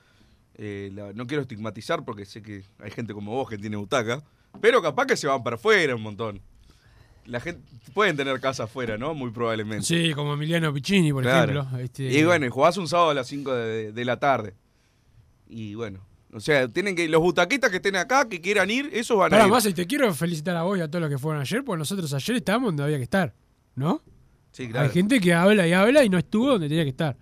[0.55, 4.21] Eh, no quiero estigmatizar porque sé que hay gente como vos que tiene butaca,
[4.59, 6.41] pero capaz que se van para afuera un montón.
[7.25, 7.61] La gente
[7.93, 9.13] pueden tener casa afuera, ¿no?
[9.13, 9.85] Muy probablemente.
[9.85, 11.61] Sí, como Emiliano Piccini, por Claro.
[11.61, 11.79] ejemplo.
[11.79, 14.55] Este, Y bueno, y jugás un sábado a las 5 de, de la tarde.
[15.49, 15.99] Y bueno,
[16.33, 19.45] o sea, tienen que los butaquistas que estén acá, que quieran ir, esos van a
[19.47, 19.53] ir.
[19.69, 22.13] Y te quiero felicitar a vos y a todos los que fueron ayer, porque nosotros
[22.13, 23.33] ayer estábamos donde había que estar,
[23.75, 24.01] ¿no?
[24.51, 24.87] Sí, claro.
[24.87, 27.15] Hay gente que habla y habla y no estuvo donde tenía que estar.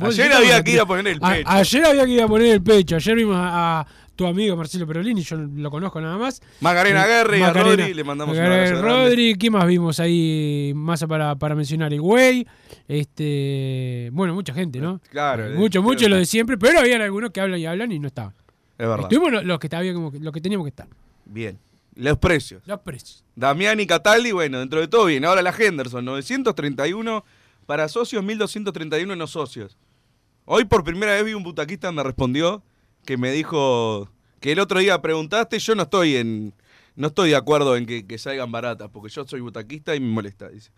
[0.00, 1.48] Ayer había que ir a poner el A- pecho.
[1.50, 2.96] ayer había que ir a poner el pecho.
[2.96, 3.86] Ayer vimos a, a
[4.22, 6.40] tu amigo Marcelo Perolini, yo lo conozco nada más.
[6.60, 8.82] Macarena Eh, Guerra y a Macarena- Rodri le mandamos un Macarena grande.
[8.82, 10.72] Rodri, ¿qué más vimos ahí?
[10.76, 12.46] Más para, para mencionar el güey.
[12.86, 15.00] Este, bueno, mucha gente, ¿no?
[15.10, 17.98] Claro, Eh, mucho, mucho lo de siempre, pero habían algunos que hablan y hablan y
[17.98, 18.32] no estaban.
[18.78, 19.00] Es verdad.
[19.10, 20.86] Estuvimos los, que, había como los que teníamos que estar.
[21.24, 21.58] Bien.
[21.96, 22.62] Los precios.
[22.66, 23.24] Los precios.
[23.34, 25.24] Damián y Cataldi, bueno, dentro de todo bien.
[25.24, 27.24] Ahora la Henderson, 931
[27.66, 29.76] para socios, 1231 no socios.
[30.44, 32.62] Hoy por primera vez vi un butaquista me respondió
[33.04, 34.08] que me dijo
[34.40, 36.54] que el otro día preguntaste, yo no estoy en
[36.94, 40.08] no estoy de acuerdo en que, que salgan baratas, porque yo soy butaquista y me
[40.08, 40.70] molesta, dice.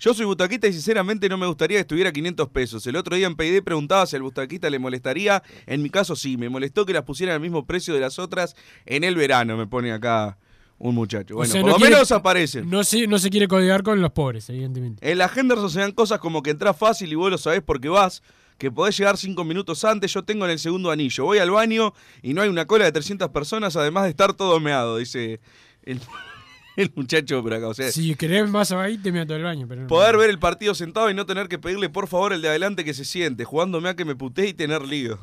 [0.00, 2.86] Yo soy butaquista y sinceramente no me gustaría que estuviera a 500 pesos.
[2.86, 5.42] El otro día en PID preguntaba si al butaquista le molestaría.
[5.66, 8.54] En mi caso sí, me molestó que las pusieran al mismo precio de las otras
[8.86, 10.38] en el verano, me pone acá
[10.78, 11.34] un muchacho.
[11.34, 12.70] O Bueno, sea, por no lo quiere- menos aparecen.
[12.70, 15.10] No se, no se quiere codigar con los pobres, evidentemente.
[15.10, 18.22] En la se dan cosas como que entras fácil y vos lo sabés porque vas,
[18.58, 21.94] que podés llegar cinco minutos antes, yo tengo en el segundo anillo, voy al baño
[22.22, 25.40] y no hay una cola de 300 personas, además de estar todo meado, dice
[25.84, 26.00] el,
[26.76, 27.68] el muchacho por acá.
[27.68, 29.66] O sea, Si querés más ahí, te meto el baño.
[29.68, 29.86] Pero no.
[29.86, 32.84] poder ver el partido sentado y no tener que pedirle por favor el de adelante
[32.84, 35.18] que se siente, jugándome a que me puté y tener lío.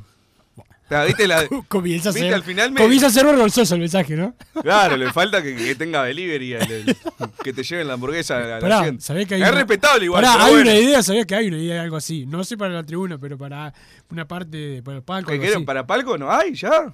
[1.06, 4.36] ¿Viste la- Comienza a ser, al final me- comienza a ser vergonzoso el mensaje, ¿no?
[4.62, 6.96] Claro, le falta que, que tenga delivery, el- el-
[7.44, 9.02] que te lleven la hamburguesa a la Pará, asiento.
[9.04, 10.24] ¿sabés que hay Es una- respetable igual.
[10.24, 10.70] Pará, hay bueno.
[10.72, 12.26] una idea, ¿sabías que hay una idea de algo así?
[12.26, 13.74] No sé para la tribuna, pero para
[14.12, 15.28] una parte de para el palco.
[15.28, 16.18] ¿Que algo quieren para palco?
[16.18, 16.94] No hay, ya.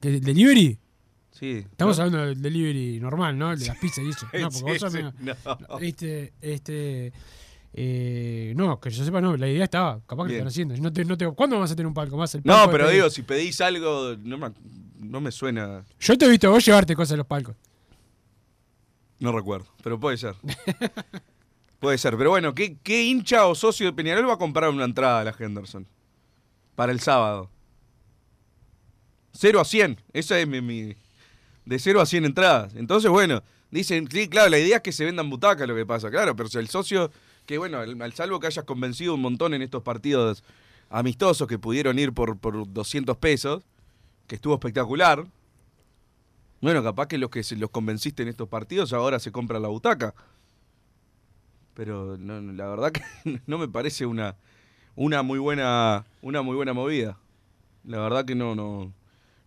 [0.00, 0.78] ¿Que el ¿Delivery?
[1.32, 1.64] Sí.
[1.70, 2.04] Estamos ¿no?
[2.04, 3.52] hablando del delivery normal, ¿no?
[3.52, 4.26] El de las pizzas y eso.
[4.32, 5.78] No, porque Sí, vos sos sí, no.
[5.80, 7.12] Este, este.
[7.80, 10.00] Eh, no, que yo sepa, no, la idea estaba.
[10.06, 10.44] Capaz que Bien.
[10.44, 10.76] lo están haciendo.
[10.82, 12.34] No te, no te, ¿Cuándo vamos a tener un palco más?
[12.34, 14.50] El No, palco de pero digo, si pedís algo, no me,
[14.98, 15.84] no me suena.
[16.00, 17.54] Yo te he visto vos llevarte cosas a los palcos.
[19.20, 20.34] No recuerdo, pero puede ser.
[21.80, 24.84] puede ser, pero bueno, ¿qué, qué hincha o socio de Peñarol va a comprar una
[24.84, 25.86] entrada a la Henderson?
[26.74, 27.50] Para el sábado.
[29.32, 30.94] 0 a 100, esa es mi, mi-
[31.64, 32.74] De 0 a 100 entradas.
[32.74, 36.10] Entonces, bueno, dicen, sí, claro, la idea es que se vendan butacas lo que pasa,
[36.10, 37.10] claro, pero si el socio,
[37.48, 40.44] que bueno, al, al salvo que hayas convencido un montón en estos partidos
[40.90, 43.64] amistosos que pudieron ir por, por 200 pesos,
[44.26, 45.26] que estuvo espectacular.
[46.60, 50.14] Bueno, capaz que los que los convenciste en estos partidos ahora se compran la butaca.
[51.72, 53.00] Pero la verdad que
[53.46, 54.36] no me parece una,
[54.94, 57.16] una muy buena una muy buena movida.
[57.82, 58.92] La verdad que no no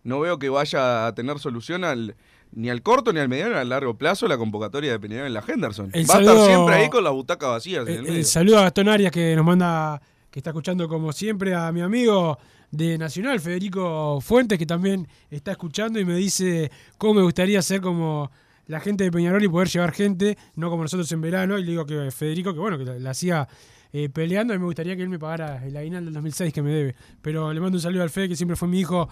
[0.02, 2.16] no veo que vaya a tener solución al
[2.52, 5.34] ni al corto ni al mediano ni al largo plazo la convocatoria de Peñarol en
[5.34, 5.90] la Henderson.
[5.92, 7.86] El Va a estar siempre ahí con las butacas vacías.
[7.88, 11.54] en el el saludo a Gastón Arias que nos manda, que está escuchando como siempre,
[11.54, 12.38] a mi amigo
[12.70, 17.80] de Nacional, Federico Fuentes, que también está escuchando y me dice cómo me gustaría ser
[17.80, 18.30] como
[18.66, 21.58] la gente de Peñarol y poder llevar gente, no como nosotros en verano.
[21.58, 23.48] Y le digo que Federico, que bueno, que la, la hacía
[23.92, 26.70] eh, peleando y me gustaría que él me pagara el aguinaldo del 2006 que me
[26.70, 26.94] debe.
[27.20, 29.08] Pero le mando un saludo al Fede, que siempre fue mi hijo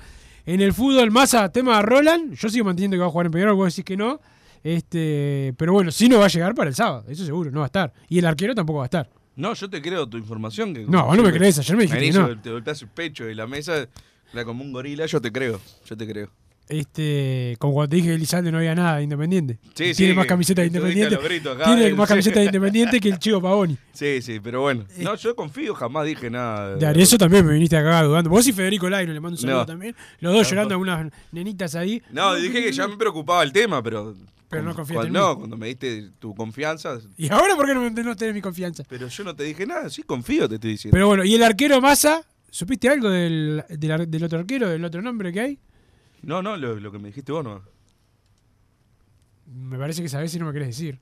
[0.46, 1.10] en el fútbol.
[1.10, 3.74] Más a tema de Roland, yo sigo manteniendo que va a jugar en Peñarol, vos
[3.74, 4.20] decís que no.
[4.62, 7.66] Este, pero bueno, sí no va a llegar para el sábado, eso seguro, no va
[7.66, 7.92] a estar.
[8.08, 9.08] Y el arquero tampoco va a estar.
[9.36, 10.74] No, yo te creo tu información.
[10.74, 12.40] Que No, vos no me crees, ayer me dijiste que no.
[12.40, 13.88] Te golpeas el pecho y la mesa,
[14.32, 16.30] era como un gorila, yo te creo, yo te creo.
[16.70, 19.58] Este, como cuando te dije que Elizalde no había nada de Independiente.
[19.74, 21.16] Sí, tiene sí, más camisetas de Independiente.
[21.50, 23.76] acá, Tiene más camisetas de Independiente que el chico Pavoni.
[23.92, 24.84] Sí, sí, pero bueno.
[24.98, 26.76] No, yo confío, jamás dije nada.
[26.76, 28.30] De Arezzo también me viniste acá dudando.
[28.30, 29.66] Vos y Federico Laino le mando un saludo No.
[29.66, 29.96] también.
[30.20, 32.00] Los dos llorando a unas nenitas ahí.
[32.12, 34.14] No, dije que ya me preocupaba el tema, pero.
[34.48, 35.32] Pero no confiaste en cuando, mí.
[35.34, 36.98] No, cuando me diste tu confianza.
[37.16, 38.84] ¿Y ahora por qué no, no tenés mi confianza?
[38.88, 40.92] Pero yo no te dije nada, sí confío, te estoy diciendo.
[40.94, 42.22] Pero bueno, ¿y el arquero Massa?
[42.50, 45.58] ¿Supiste algo del, del otro arquero, del otro nombre que hay?
[46.22, 47.62] No, no, lo, lo que me dijiste vos no.
[49.46, 50.98] Me parece que sabés si no me querés decir.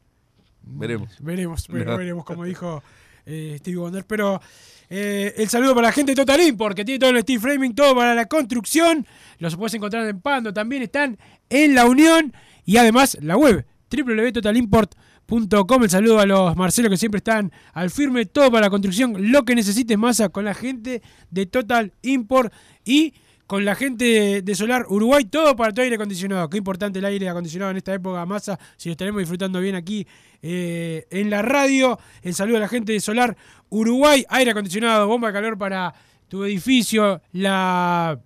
[0.62, 1.16] Veremos.
[1.20, 1.98] Veremos, pero No.
[1.98, 2.82] veremos, como dijo
[3.26, 4.04] eh, Stevie Wonder.
[4.06, 4.40] Pero
[4.88, 7.74] eh, el saludo para la gente de Total Import, que tiene todo el steel framing,
[7.74, 9.06] todo para la construcción.
[9.38, 11.18] Los puedes encontrar en Pando, también están
[11.50, 12.32] en La Unión.
[12.64, 15.82] Y además la web, www.totalimport.com.
[15.82, 19.30] El saludo a los Marcelo que siempre están al firme, todo para la construcción.
[19.32, 22.52] Lo que necesites, masa con la gente de Total Import.
[22.84, 23.14] Y
[23.48, 26.50] con la gente de Solar Uruguay, todo para tu aire acondicionado.
[26.50, 30.06] Qué importante el aire acondicionado en esta época, masa, si lo estaremos disfrutando bien aquí
[30.42, 31.98] eh, en la radio.
[32.20, 33.34] El saludo a la gente de Solar
[33.70, 35.94] Uruguay, aire acondicionado, bomba de calor para
[36.28, 38.20] tu edificio, la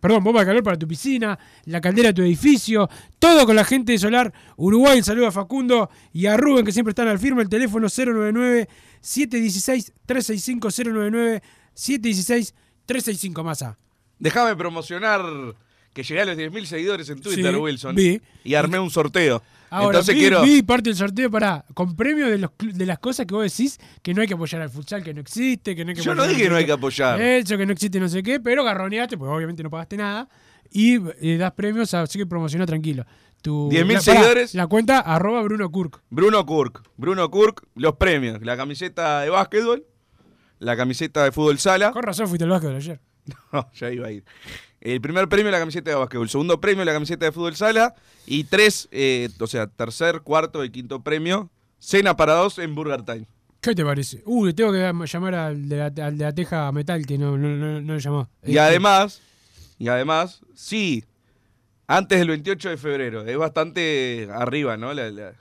[0.00, 3.64] perdón, bomba de calor para tu piscina, la caldera de tu edificio, todo con la
[3.64, 4.96] gente de Solar Uruguay.
[4.96, 7.42] Un saludo a Facundo y a Rubén que siempre están al firme.
[7.42, 8.66] El teléfono 099
[9.02, 11.42] 716 365 099
[11.74, 12.54] 716
[12.86, 13.76] 365 masa.
[14.24, 15.20] Déjame promocionar
[15.92, 17.94] que llegué a los 10.000 seguidores en Twitter, Sí, Wilson.
[17.94, 18.20] vi.
[18.42, 19.42] Y armé un sorteo.
[19.70, 20.42] Ahora, Entonces vi, quiero.
[20.42, 23.44] vi parte del sorteo para con premios de, los, cl- de las cosas que vos
[23.44, 26.02] decís que no hay que apoyar al futsal, que no existe, que no hay que
[26.02, 27.20] Yo no dije al- no hay que apoyar.
[27.20, 30.28] Eso, que no existe no sé qué, pero garroneaste, pues obviamente no pagaste nada.
[30.70, 33.04] Y eh, das premios, así que promociona tranquilo.
[33.42, 34.54] Tu, 10.000 la- pará, seguidores.
[34.54, 36.00] La cuenta arroba Bruno Kurk.
[36.08, 36.82] Bruno Kurk.
[36.96, 38.40] Bruno Kurk, los premios.
[38.42, 39.84] La camiseta de básquetbol,
[40.60, 41.90] la camiseta de fútbol sala.
[41.92, 43.00] Con razón fuiste al básquetbol ayer.
[43.52, 44.24] No, ya iba a ir.
[44.80, 47.94] El primer premio la camiseta de básquetbol, segundo premio la camiseta de fútbol sala
[48.26, 53.02] y tres, eh, o sea, tercer, cuarto y quinto premio, cena para dos en Burger
[53.02, 53.26] Time.
[53.62, 54.22] ¿Qué te parece?
[54.26, 57.38] Uh, le tengo que llamar al de la, al de la teja metal que no,
[57.38, 58.28] no, no, no le llamó.
[58.42, 59.22] Y Este, además,
[59.78, 61.02] y además, sí,
[61.86, 64.92] antes del 28 de febrero, es bastante arriba, ¿no?
[64.92, 65.32] La- la-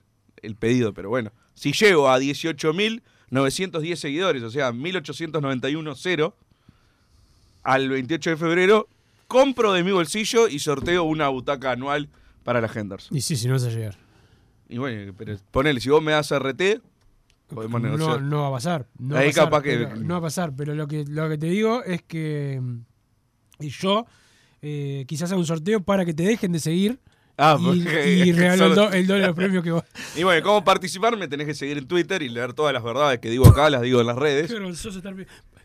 [0.42, 6.36] el pedido, pero bueno, si llego a 18.910 seguidores, o sea, 1.891 cero,
[7.64, 8.88] al 28 de febrero,
[9.28, 12.10] compro de mi bolsillo y sorteo una butaca anual
[12.44, 13.16] para la Henderson.
[13.18, 13.98] Y sí, si no vas a llegar.
[14.70, 16.82] Y bueno, pero ponele, si vos me das RT,
[17.48, 18.22] podemos No, negociar.
[18.22, 18.88] no va a pasar.
[18.98, 21.30] No, Ahí va a pasar, que- pero- no va a pasar, pero lo que, lo
[21.30, 22.62] que te digo es que
[23.60, 24.06] y yo
[24.62, 27.00] eh, quizás haga un sorteo para que te dejen de seguir
[27.38, 27.80] Ah, y,
[28.30, 29.84] y regalo el, solo- do- el doble de los premios que vos.
[30.16, 31.18] Y bueno, ¿cómo participar?
[31.18, 33.82] Me tenés que seguir en Twitter y leer todas las verdades que digo acá, las
[33.82, 34.48] digo en las redes.
[34.48, 35.16] Qué vergonzoso estar-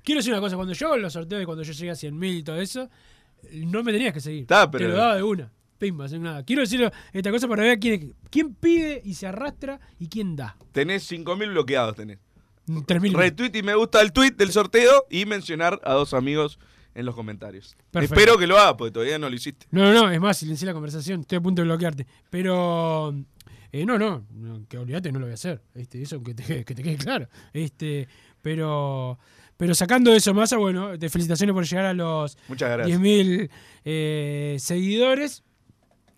[0.09, 2.39] Quiero decir una cosa, cuando yo hago los sorteos de cuando yo llegué a 100.000
[2.39, 2.89] y todo eso,
[3.53, 4.41] no me tenías que seguir.
[4.41, 5.53] Está, pero- Te lo daba de una.
[5.77, 6.43] Pimba, sin nada.
[6.45, 10.57] Quiero decir esta cosa para ver quién, quién pide y se arrastra y quién da.
[10.73, 12.19] Tenés 5.000 bloqueados, tenés.
[12.69, 13.13] 3.000.
[13.13, 16.59] Retweet y me gusta el tweet del sorteo y mencionar a dos amigos
[16.95, 17.77] en los comentarios.
[17.91, 18.15] Perfecto.
[18.15, 19.67] Espero que lo haga, porque todavía no lo hiciste.
[19.71, 22.07] No, no, no, es más, silencié la conversación, estoy a punto de bloquearte.
[22.31, 23.15] Pero,
[23.73, 25.61] eh, no, no, no, que olvídate, no lo voy a hacer.
[25.75, 27.29] Este, eso que te, que te quede claro.
[27.53, 28.09] Este,
[28.43, 29.19] pero,
[29.59, 32.99] pero sacando eso más, bueno, te felicitaciones por llegar a los Muchas gracias.
[32.99, 33.51] 10.000
[33.85, 35.45] eh, seguidores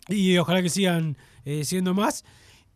[0.07, 2.23] y ojalá que sigan eh, siendo más.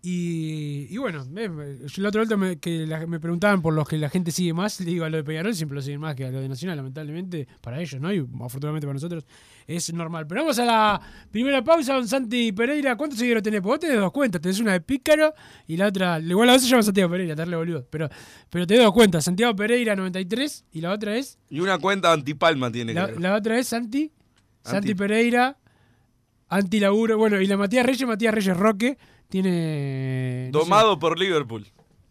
[0.07, 3.97] Y, y bueno, yo la otra vuelta me, que la- me preguntaban por los que
[3.97, 6.25] la gente sigue más, le digo a lo de Peñarol siempre lo siguen más que
[6.25, 8.13] a lo de Nacional, lamentablemente para ellos, ¿no?
[8.13, 9.25] Y afortunadamente para nosotros
[9.67, 10.27] es normal.
[10.27, 11.01] Pero vamos a la
[11.31, 12.95] primera pausa, don Santi Pereira.
[12.95, 13.61] ¿Cuántos seguidores tenés?
[13.61, 15.33] Porque vos tenés dos cuentas, tenés una de Pícaro
[15.67, 17.85] y la otra, igual la otra se llama Santiago Pereira, darle boludo.
[17.89, 18.09] Pero,
[18.49, 22.71] pero tenés dos cuentas, Santiago Pereira 93 y la otra es, Y una cuenta antipalma
[22.71, 24.11] tiene la, que la otra es Santi,
[24.63, 25.57] Santi Anti- Pereira,
[26.47, 28.97] Anti Laburo, bueno, y la Matías Reyes, Matías Reyes Roque,
[29.29, 30.49] tiene...
[30.53, 31.65] no sé, Domado por Liverpool.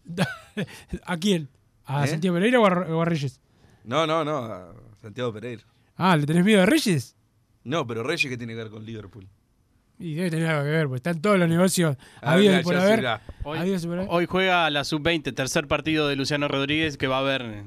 [1.07, 1.49] ¿A quién?
[1.85, 2.09] ¿A ¿Eh?
[2.09, 3.41] Santiago Pereira o a, o a Reyes?
[3.85, 5.63] No, no, no, a Santiago Pereira.
[5.97, 7.17] Ah, ¿le tenés miedo a Reyes?
[7.65, 9.27] No, pero Reyes que tiene que ver con Liverpool.
[9.99, 13.21] Y debe tener algo que ver, porque están todos los negocios Ah, habidos por haber.
[13.45, 14.09] Hoy, habidos y por haber.
[14.11, 17.63] hoy juega la sub-20, tercer partido de Luciano Rodríguez que va a haber.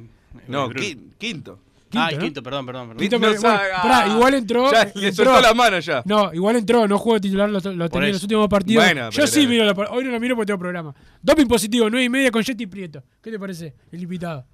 [0.47, 1.59] No, quinto.
[1.61, 2.21] ah, Quinto, el ¿no?
[2.21, 2.87] quinto, perdón, perdón.
[2.89, 2.99] perdón.
[2.99, 4.71] Quinto, No pero- bueno, sabe- pará, igual entró.
[4.73, 6.03] Ya, entró- le soltó la mano ya.
[6.05, 8.83] No, igual entró, no juego titular, lo, lo tenía en los últimos partidos.
[8.83, 10.93] Bueno, Yo pero- sí miro, la- hoy no lo miro porque tengo programa.
[11.21, 13.01] Doping positivo, 9 y media con Jetty Prieto.
[13.21, 13.73] ¿Qué te parece?
[13.89, 14.45] El invitado.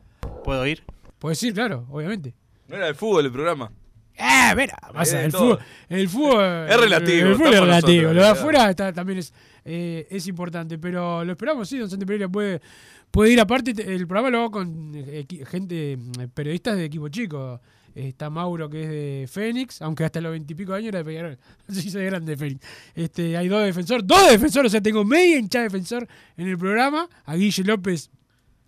[0.43, 0.83] ¿Puedo ir?
[1.17, 2.35] Puedes ir, claro, obviamente.
[2.67, 3.71] No era de fútbol el programa.
[4.15, 6.43] Eh, mira, pasa, el, fútbol, el fútbol.
[6.69, 8.01] Es relativo, El fútbol es relativo.
[8.03, 9.33] nosotros, lo de afuera está- también es,
[9.65, 10.77] eh, es importante.
[10.77, 12.61] Pero lo esperamos, sí, don Santi Pereira puede,
[13.09, 13.73] puede ir aparte.
[13.73, 15.97] te- El programa lo hago con eh, gente, eh,
[16.33, 17.59] periodistas de equipo chico.
[17.95, 21.37] Está Mauro, que es de Fénix, aunque hasta los veintipico años era de Peñarol.
[21.67, 22.65] No sé si soy grande de Fénix.
[22.95, 26.57] Este, hay dos defensores, dos defensores, o sea, tengo media hinchada de defensor en el
[26.57, 27.07] programa.
[27.25, 28.09] A Guille López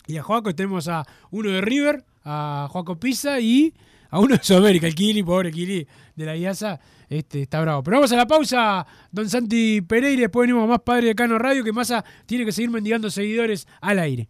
[0.05, 0.53] y a Joaco.
[0.53, 3.73] Tenemos a uno de River, a Joaco Pisa y
[4.15, 6.79] a uno de Sudamérica, el Kili, pobre Kili de la IASA.
[7.09, 7.83] Este, está bravo.
[7.83, 10.21] Pero vamos a la pausa, don Santi Pereira.
[10.21, 13.67] Después venimos a más Padre de Cano Radio, que Massa tiene que seguir mendigando seguidores
[13.81, 14.29] al aire.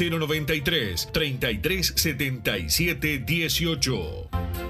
[0.00, 4.69] 093 3377 18.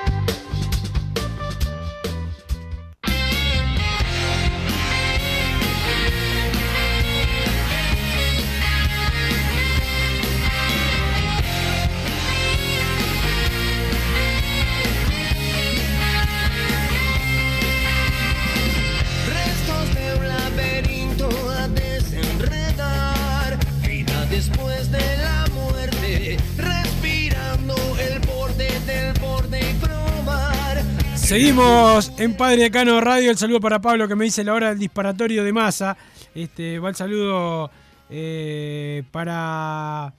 [31.31, 33.31] Seguimos en Padre Decano Radio.
[33.31, 35.95] El saludo para Pablo que me dice la hora del disparatorio de masa.
[36.35, 37.71] Este, va el saludo
[38.09, 40.13] eh, para,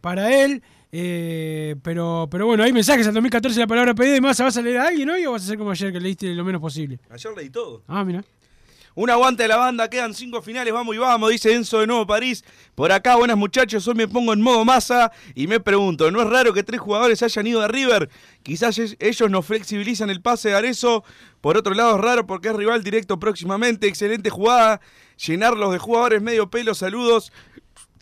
[0.00, 0.62] para él.
[0.90, 4.44] eh, pero, pero bueno, hay mensajes al 2014 la palabra pedida de masa.
[4.44, 6.46] ¿Vas a leer a alguien hoy o vas a hacer como ayer que leíste lo
[6.46, 6.98] menos posible?
[7.10, 7.82] Ayer leí todo.
[7.86, 8.24] Ah, mira.
[8.96, 12.06] Un aguante de la banda, quedan cinco finales, vamos y vamos, dice Enzo de Nuevo
[12.06, 12.44] París.
[12.76, 16.28] Por acá, buenas muchachos, hoy me pongo en modo masa y me pregunto, ¿no es
[16.28, 18.08] raro que tres jugadores hayan ido a River?
[18.44, 21.02] Quizás ellos no flexibilizan el pase de Arezo.
[21.40, 23.88] Por otro lado, es raro porque es rival directo próximamente.
[23.88, 24.80] Excelente jugada,
[25.16, 27.32] llenarlos de jugadores medio pelo, saludos.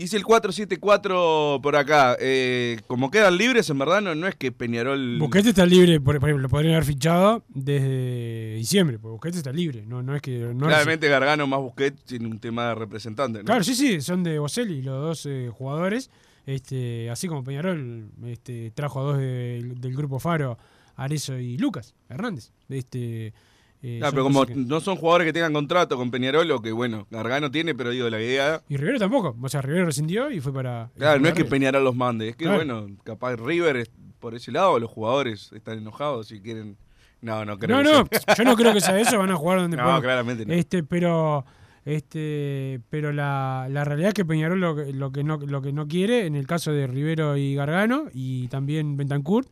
[0.03, 2.17] Dice el 474 por acá.
[2.21, 5.19] Eh, como quedan libres, en verdad no, no es que Peñarol...
[5.21, 9.53] Busquete está libre, por, por ejemplo, lo podrían haber fichado desde diciembre, porque Busquete está
[9.53, 9.85] libre.
[9.87, 10.38] No, no es que.
[10.55, 13.38] No Claramente Gargano más Busquets tiene un tema de representante.
[13.41, 13.45] ¿no?
[13.45, 16.11] Claro, sí, sí, son de Boselli los dos eh, jugadores.
[16.47, 20.59] Este, así como Peñarol este, trajo a dos de- del grupo Faro,
[20.97, 22.51] Arezo y Lucas Hernández.
[22.69, 23.33] Este,
[23.83, 27.07] eh, pero como que- no son jugadores que tengan contrato con Peñarol, o que bueno,
[27.11, 28.62] Gargano tiene, pero digo, la idea.
[28.68, 29.37] Y Rivero tampoco.
[29.41, 30.91] O sea, Rivero rescindió y fue para.
[30.97, 31.45] Claro, no es que.
[31.45, 32.59] Peñarol los mande, es que Claro.
[32.64, 36.76] bueno, capaz River es por ese lado, los jugadores están enojados y quieren.
[37.20, 38.35] No, no creo No, no, sea.
[38.39, 40.01] yo no creo que sea eso, van a jugar donde No, puedan.
[40.03, 40.53] claramente no.
[40.53, 41.45] Este, pero
[41.85, 45.72] Este, pero la, la realidad es que Peñarol lo, que- lo que no, lo que
[45.72, 49.47] no quiere, en el caso de Rivero y Gargano, y también Bentancur,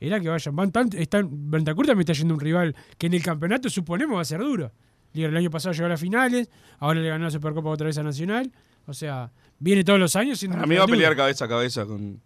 [0.00, 0.56] era que vayan.
[0.56, 4.22] Van tan, están, Bentancur también está yendo un rival que en el campeonato suponemos va
[4.22, 4.72] a ser duro.
[5.12, 8.02] El año pasado llegó a las finales, ahora le ganó la Supercopa otra vez a
[8.02, 8.50] Nacional.
[8.86, 11.86] O sea, viene todos los años siendo A mí va a pelear cabeza a cabeza
[11.86, 12.20] con,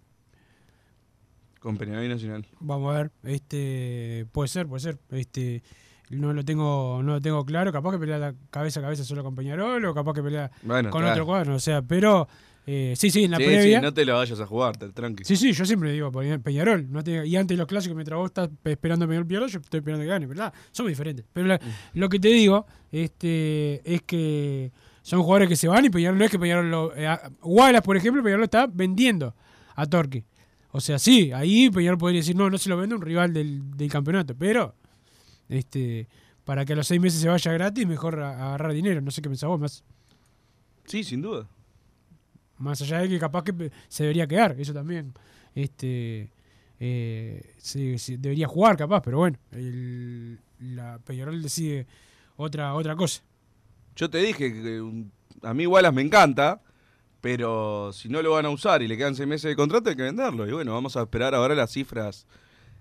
[1.61, 2.47] con Peñarol y Nacional.
[2.61, 4.99] Vamos a ver, este puede ser, puede ser.
[5.11, 5.63] Este
[6.11, 9.23] no lo tengo no lo tengo claro, capaz que pelea la cabeza a cabeza solo
[9.23, 11.13] con Peñarol o capaz que pelea Bueno, con claro.
[11.13, 12.29] otro cuadro, o sea, pero
[12.71, 13.79] eh, sí, sí, en la Sí, previa.
[13.79, 15.25] sí, no te lo vayas a jugar, tranqui.
[15.25, 16.91] Sí, sí, yo siempre digo Peña- Peñarol.
[16.93, 19.47] No te- y antes de los clásicos, mientras vos estás pe- esperando a Peñarol pierda,
[19.47, 20.53] yo estoy esperando que gane, ¿verdad?
[20.71, 21.25] Somos diferentes.
[21.33, 21.99] Pero la- Mm.
[21.99, 24.71] lo que te digo este, es que
[25.03, 26.95] son jugadores que se van y Peñarol no es que Peñarol lo.
[26.95, 27.09] eh,
[27.43, 29.35] Wallace, por ejemplo, Peñarol lo está vendiendo
[29.75, 30.25] a Torque.
[30.71, 33.77] O sea, sí, ahí Peñarol podría decir, no, no se lo vende un rival del,
[33.79, 34.75] del campeonato, pero
[35.49, 36.07] este
[36.45, 39.01] para que a los seis meses se vaya gratis, mejor a- agarrar dinero.
[39.01, 39.85] No sé qué pensás vos más.
[40.85, 41.47] Sí, sin duda.
[42.59, 45.13] Más allá de que capaz que se debería quedar, eso también.
[45.55, 46.31] Este
[46.81, 47.55] eh,
[48.19, 51.87] debería jugar capaz, pero bueno, el, la Peñarol decide
[52.37, 53.23] otra, otra cosa.
[53.97, 55.03] Yo te dije que
[55.43, 56.61] a mí Wallace me encanta,
[57.21, 59.97] pero si no lo van a usar y le quedan seis meses de contrato hay
[59.97, 60.47] que venderlo.
[60.47, 62.27] Y bueno, vamos a esperar ahora las cifras,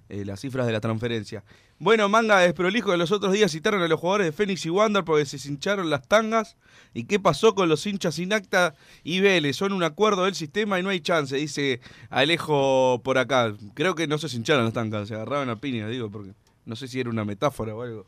[0.10, 1.44] eh, las cifras de la transferencia.
[1.80, 5.04] Bueno, manga desprolijo de los otros días citaron a los jugadores de Fénix y Wander
[5.04, 6.58] porque se hincharon las tangas.
[6.94, 9.58] ¿Y qué pasó con los hinchas sin acta y Vélez?
[9.58, 11.80] Son un acuerdo del sistema y no hay chance, dice
[12.10, 13.54] Alejo por acá.
[13.76, 16.32] Creo que no se hincharon las tangas, se agarraban a piña, digo, porque
[16.66, 18.06] no sé si era una metáfora o algo.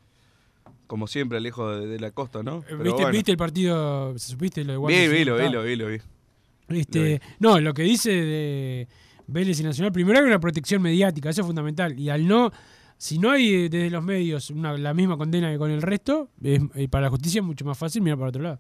[0.88, 2.62] Como siempre, Alejo de, de la costa, ¿no?
[2.62, 3.12] Pero Eh, ¿Viste, bueno.
[3.12, 4.18] ¿Viste el partido?
[4.18, 5.12] ¿Supiste lo de Wander?
[5.12, 5.97] vi, lo vi, lo vi, lo vi.
[6.70, 8.88] Este, no, lo que dice de
[9.32, 11.97] Vélez y Nacional, primero hay una protección mediática, eso es fundamental.
[11.99, 12.51] Y al no,
[12.97, 16.30] si no hay eh, desde los medios una- la misma condena que con el resto,
[16.43, 18.59] es- eh, para la justicia es mucho más fácil mirar para otro lado.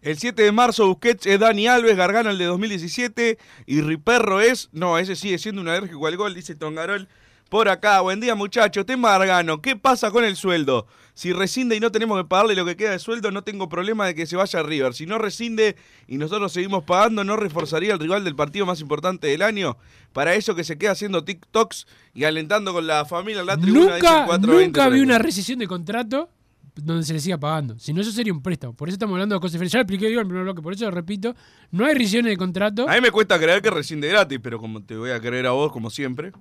[0.00, 4.68] El 7 de marzo Busquets es Dani Alves, Gargano el de 2017 y Riperro es...
[4.72, 7.08] No, ese sigue siendo un alérgico al gol, dice Tongarol.
[7.52, 10.86] Por acá, buen día muchachos, tema Gargano, ¿qué pasa con el sueldo?
[11.12, 14.06] Si rescinde y no tenemos que pagarle lo que queda de sueldo, no tengo problema
[14.06, 14.94] de que se vaya a River.
[14.94, 15.76] Si no rescinde
[16.08, 19.76] y nosotros seguimos pagando, ¿no reforzaría el rival del partido más importante del año?
[20.14, 23.96] Para eso que se queda haciendo TikToks y alentando con la familia en la tribuna.
[23.96, 26.30] dice el Nunca, 420 nunca vi una rescisión de contrato
[26.74, 27.78] donde se le siga pagando.
[27.78, 28.72] Si no, eso sería un préstamo.
[28.72, 29.74] Por eso estamos hablando de cosas diferentes.
[29.74, 31.36] Ya lo expliqué yo en el primer bloque, por eso lo repito.
[31.70, 32.88] No hay rescisiones de contrato.
[32.88, 35.50] A mí me cuesta creer que rescinde gratis, pero como te voy a creer a
[35.50, 36.32] vos, como siempre,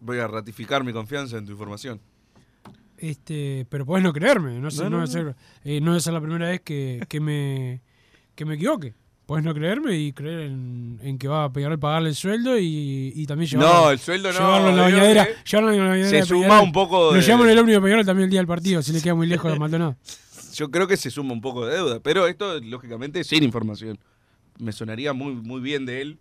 [0.00, 2.00] voy a ratificar mi confianza en tu información.
[2.98, 4.58] Este, pero podés no creerme.
[4.60, 5.34] No, sé, No, no, no, ser,
[5.64, 7.80] eh, no ser la primera vez que, que me,
[8.34, 8.94] que me equivoque.
[9.24, 13.12] Podés no creerme y creer en, en que va a pegar pagarle el sueldo y,
[13.14, 13.84] y también llevarlo.
[13.84, 15.26] No, el sueldo no, Llevarlo en la bañadera.
[15.26, 17.82] que Llevarlo en la bañadera se suma un poco Lo de- llevamos en el ómnibus
[17.90, 19.96] de también el día del partido, si le queda muy lejos de Maldonado.
[20.54, 23.98] Yo creo que se suma un poco de deuda, pero esto, lógicamente, sin información.
[24.58, 26.18] Me sonaría muy, muy bien de él.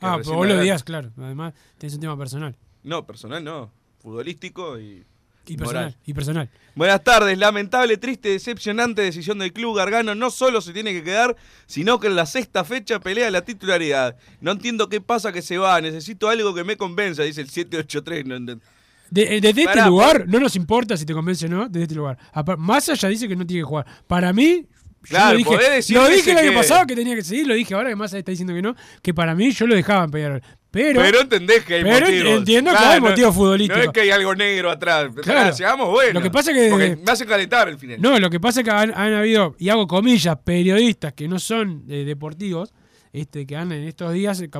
[0.00, 1.12] Ah, pero vos lo digas, claro.
[1.18, 2.56] Además, tenés un tema personal.
[2.88, 3.70] No, personal no.
[4.02, 5.04] Futbolístico y.
[5.46, 5.66] Y moral.
[5.66, 5.96] personal.
[6.04, 6.50] Y personal.
[6.74, 7.38] Buenas tardes.
[7.38, 9.76] Lamentable, triste, decepcionante decisión del club.
[9.78, 11.36] Gargano no solo se tiene que quedar,
[11.66, 14.16] sino que en la sexta fecha pelea la titularidad.
[14.42, 15.80] No entiendo qué pasa que se va.
[15.80, 18.26] Necesito algo que me convenza, dice el 783.
[18.26, 18.64] No entiendo.
[19.10, 21.84] De- eh, desde Pará, este lugar, no nos importa si te convence o no, desde
[21.84, 22.18] este lugar.
[22.58, 23.86] Más allá dice que no tiene que jugar.
[24.06, 24.66] Para mí,
[25.10, 25.50] yo lo dije,
[25.94, 26.56] lo que dije el año quede.
[26.58, 29.14] pasado que tenía que seguir, lo dije ahora que Massa está diciendo que no, que
[29.14, 30.42] para mí yo lo dejaba en Peñarol.
[30.70, 32.38] Pero, Pero entendés que hay pero motivos.
[32.38, 33.78] entiendo que Claro, hay no- motivos futbolísticos.
[33.78, 35.10] No es que hay algo negro atrás.
[35.22, 35.54] Claro.
[35.54, 36.12] Seamos buenos.
[36.14, 37.98] Lo que pasa que- Porque me hace calentar el final.
[38.02, 41.38] No, lo que pasa es que han, han habido, y hago comillas, periodistas que no
[41.38, 42.74] son eh, deportivos,
[43.14, 44.50] este, que han en estos días, eh,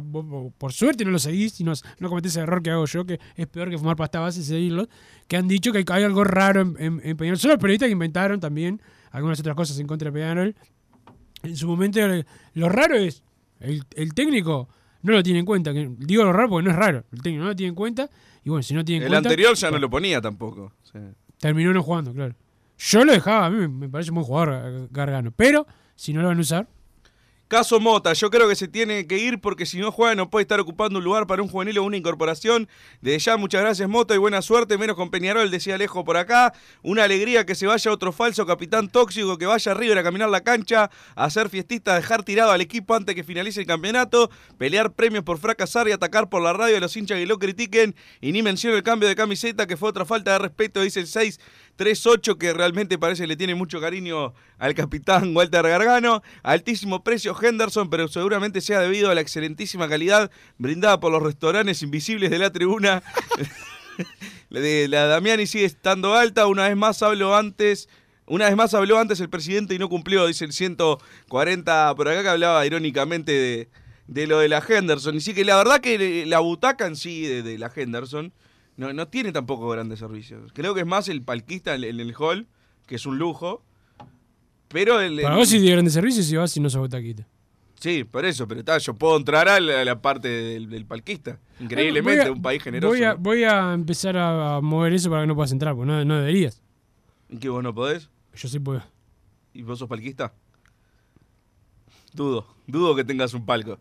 [0.56, 3.20] por suerte no lo seguís y no, no cometés el error que hago yo, que
[3.36, 4.88] es peor que fumar pasta base y seguirlos,
[5.28, 7.38] que han dicho que hay, hay algo raro en, en- en Peñarol.
[7.38, 8.80] Son los periodistas que inventaron también
[9.10, 10.56] algunas otras cosas en contra de Peñarol.
[11.42, 12.00] En su momento,
[12.54, 13.22] lo raro es,
[13.60, 14.68] el, el técnico
[15.02, 15.72] no lo tiene en cuenta.
[15.72, 18.10] Que, digo lo raro porque no es raro, el técnico no lo tiene en cuenta,
[18.44, 19.28] y bueno, si no tiene en El cuenta...
[19.28, 20.72] anterior ya no lo ponía tampoco.
[21.38, 22.34] Terminó no jugando, claro.
[22.78, 25.32] Yo lo dejaba, a mí me- parece un buen jugador Gargano.
[25.36, 26.68] Pero, si no lo van a usar,
[27.48, 30.42] Caso Mota, yo creo que se tiene que ir porque si no juega no puede
[30.42, 32.68] estar ocupando un lugar para un juvenil o una incorporación.
[33.00, 36.52] Desde ya, muchas gracias Mota y buena suerte, menos con Peñarol, decía Alejo por acá.
[36.82, 40.28] Una alegría que se vaya otro falso capitán tóxico, que vaya a River a caminar
[40.28, 44.92] la cancha, a hacer fiestista, dejar tirado al equipo antes que finalice el campeonato, pelear
[44.92, 47.96] premios por fracasar y atacar por la radio a los hinchas que lo critiquen.
[48.20, 51.06] Y ni menciono el cambio de camiseta, que fue otra falta de respeto, dice el
[51.78, 56.22] 638, que realmente parece que le tiene mucho cariño al capitán Walter Gargano.
[56.42, 61.82] Altísimo precio Henderson, pero seguramente sea debido a la excelentísima calidad brindada por los restaurantes
[61.82, 63.02] invisibles de la tribuna.
[64.48, 66.46] La de la Damiani sigue estando alta.
[66.46, 67.88] Una vez más hablo antes
[68.26, 72.22] Una vez más habló antes el presidente y no cumplió, dice el 140 por acá
[72.22, 73.68] que hablaba irónicamente de,
[74.06, 75.16] de lo de la Henderson.
[75.16, 78.32] Y sí que la verdad que la butaca en sí de, de la Henderson
[78.78, 80.52] no, no tiene tampoco grandes servicios.
[80.54, 82.46] Creo que es más el palquista en, el hall,
[82.86, 83.64] que es un lujo.
[84.68, 87.26] Pero el, Para el- vos sí de grandes servicios si vas y no sos botaquita.
[87.74, 90.86] Sí, por eso, pero está, yo puedo entrar a la, a la parte del, del
[90.86, 91.40] palquista.
[91.58, 92.88] Increíblemente, a- un país generoso.
[92.90, 93.18] Voy a, ¿no?
[93.18, 96.62] voy a empezar a, mover eso para que no puedas entrar, porque no, no deberías.
[97.28, 98.10] ¿En qué vos no podés?
[98.34, 98.82] Yo sí puedo.
[99.54, 100.32] ¿Y vos sos palquista?
[102.12, 103.80] Dudo, dudo que tengas un palco.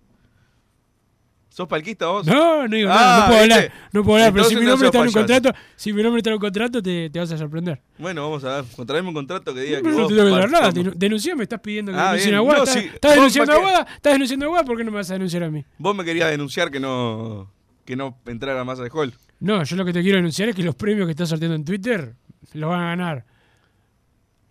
[1.57, 2.23] ¿Sos palquista vos?
[2.27, 3.53] No, no digo nada, Ah, no puedo ¿viste?
[3.55, 3.71] hablar.
[3.91, 5.27] No puedo hablar, pero si mi no nombre está en un payaso.
[5.41, 7.81] contrato, si mi nombre está en un contrato, te, te vas a sorprender.
[7.97, 8.65] Bueno, vamos a ver.
[8.75, 10.07] Contraemos un contrato que diga que Pero no vos...
[10.09, 10.71] te tengo que dar nada.
[10.71, 12.59] denu- Denunciame, estás pidiendo que Ah, denuncie a Aguada.
[12.59, 13.87] No, ¿Estás, denunciando a que- Aguada?
[13.95, 14.65] ¿Estás denunciando a Aguada?
[14.65, 15.65] ¿Por qué no me vas a denunciar a mí?
[15.79, 17.51] Vos me querías denunciar que no
[17.85, 19.15] que no entrara más al hall.
[19.39, 21.65] No, yo lo que te quiero denunciar es que los premios que estás sorteando en
[21.65, 22.13] Twitter
[22.53, 23.25] los van a ganar.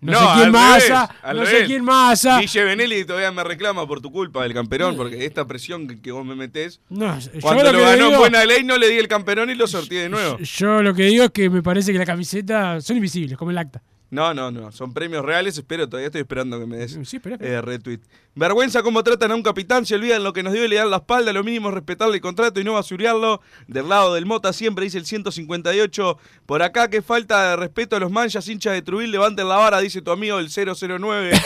[0.00, 1.66] No, sé quién al masa, revés, al no sé revés.
[1.68, 2.38] quién masa.
[2.40, 6.12] Guille Benelli todavía me reclama por tu culpa del camperón, porque esta presión que, que
[6.12, 6.80] vos me metés.
[6.90, 9.48] No, yo Cuando lo lo ganó en digo- buena ley no le di el camperón
[9.50, 10.38] y lo sorteé de nuevo.
[10.38, 13.58] Yo lo que digo es que me parece que la camiseta son invisibles, como el
[13.58, 13.82] acta.
[14.10, 14.70] No, no, no.
[14.70, 15.58] Son premios reales.
[15.58, 18.00] Espero, todavía estoy esperando que me des Sí, espera, eh, retweet.
[18.34, 19.84] Vergüenza cómo tratan a un capitán.
[19.84, 21.32] Se olvidan lo que nos dio y le dan la espalda.
[21.32, 23.40] Lo mínimo es respetarle el contrato y no basurearlo.
[23.66, 26.18] Del lado del Mota siempre dice el 158.
[26.44, 29.10] Por acá, que falta de respeto a los manchas hinchas de Trubil.
[29.10, 31.32] Levanten la vara, dice tu amigo el 009.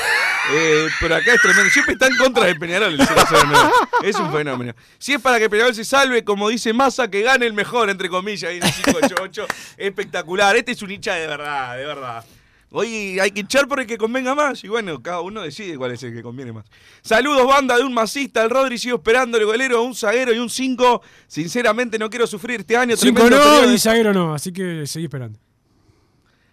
[0.52, 1.70] Eh, por acá es tremendo.
[1.70, 3.70] Siempre está en contra de Peñarol el 009.
[4.02, 4.72] Es un fenómeno.
[4.98, 8.08] Si es para que Peñarol se salve, como dice Massa, que gane el mejor, entre
[8.08, 9.46] comillas, el 588.
[9.76, 10.56] Espectacular.
[10.56, 12.24] Este es un hincha de verdad, de verdad.
[12.72, 14.62] Hoy hay que hinchar por el que convenga más.
[14.62, 16.64] Y bueno, cada uno decide cuál es el que conviene más.
[17.02, 18.42] Saludos, banda de un masista.
[18.44, 21.02] El Rodri sigo esperando el golero, un zaguero y un 5.
[21.26, 22.96] Sinceramente no quiero sufrir este año.
[22.96, 25.38] Cinco tremendo periodo no de- y zaguero no, así que seguí esperando.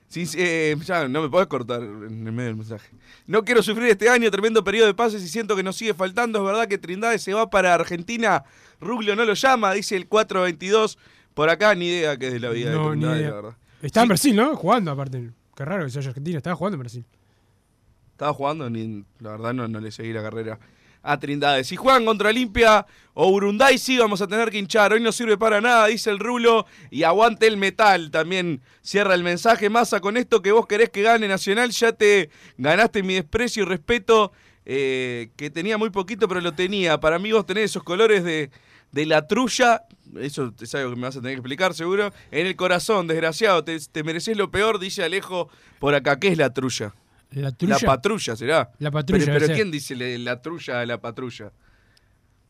[0.09, 2.89] Sin- eh, ya, no me podés cortar en el medio del mensaje.
[3.27, 6.39] No quiero sufrir este año, tremendo periodo de pases y siento que nos sigue faltando.
[6.39, 8.43] Es verdad que Trindade se va para Argentina.
[8.79, 10.97] Ruglio no lo llama, dice el 422.
[11.33, 13.57] Por acá ni idea que es de la vida de No, Trindade, la verdad.
[13.81, 14.55] Está en Brasil, ¿no?
[14.55, 15.29] Jugando aparte.
[15.57, 17.05] Qué raro que se haya Argentina, estaba jugando en Brasil.
[18.11, 20.59] Estaba jugando, ni, la verdad no, no le seguí la carrera
[21.01, 21.63] a Trindade.
[21.63, 22.85] Si juegan contra Olimpia
[23.15, 24.93] o Urunday, sí vamos a tener que hinchar.
[24.93, 26.67] Hoy no sirve para nada, dice el Rulo.
[26.91, 28.11] Y aguante el metal.
[28.11, 29.67] También cierra el mensaje.
[29.67, 33.65] Massa, con esto que vos querés que gane Nacional, ya te ganaste mi desprecio y
[33.65, 34.31] respeto.
[34.63, 36.99] eh, que tenía muy poquito, pero lo tenía.
[36.99, 38.51] Para mí vos tenés esos colores de,
[38.97, 39.83] de la trulla.
[40.19, 42.11] Eso es algo que me vas a tener que explicar, seguro.
[42.31, 43.63] En el corazón, desgraciado.
[43.63, 46.19] Te, te mereces lo peor, dice Alejo por acá.
[46.19, 46.93] ¿Qué es la trulla?
[47.31, 47.77] La trulla.
[47.79, 48.71] La patrulla será.
[48.79, 49.53] La patrulla, Pero, pero.
[49.53, 51.51] ¿quién dice le- la trulla a la patrulla?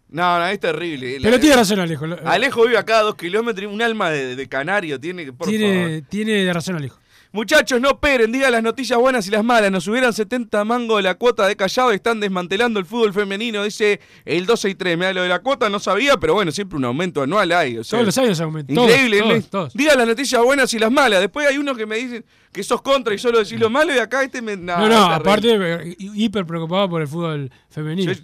[0.10, 1.18] No, no, es terrible.
[1.22, 2.06] Pero La- tiene razón Alejo.
[2.24, 5.58] Alejo vive acá a dos kilómetros, un alma de, de canario tiene que, por favor.
[5.60, 6.98] tiene, tiene razón Alejo.
[7.38, 9.70] Muchachos, no peren, digan las noticias buenas y las malas.
[9.72, 13.64] Nos subieron 70 mangos de la cuota de Callao y están desmantelando el fútbol femenino,
[13.64, 14.98] dice el 12 y 3.
[14.98, 17.78] Mira, lo de la cuota no sabía, pero bueno, siempre un aumento anual hay.
[17.78, 18.76] o sea, Todos los años aumentan.
[18.76, 19.42] Todos, Increíble, todos, ¿no?
[19.52, 19.74] todos.
[19.76, 21.20] Digan las noticias buenas y las malas.
[21.20, 24.00] Después hay unos que me dicen que sos contra y solo decís lo malo y
[24.00, 24.58] acá este me...
[24.58, 28.14] nah, No, no, aparte, eh, hiper preocupado por el fútbol femenino.
[28.14, 28.20] Yo-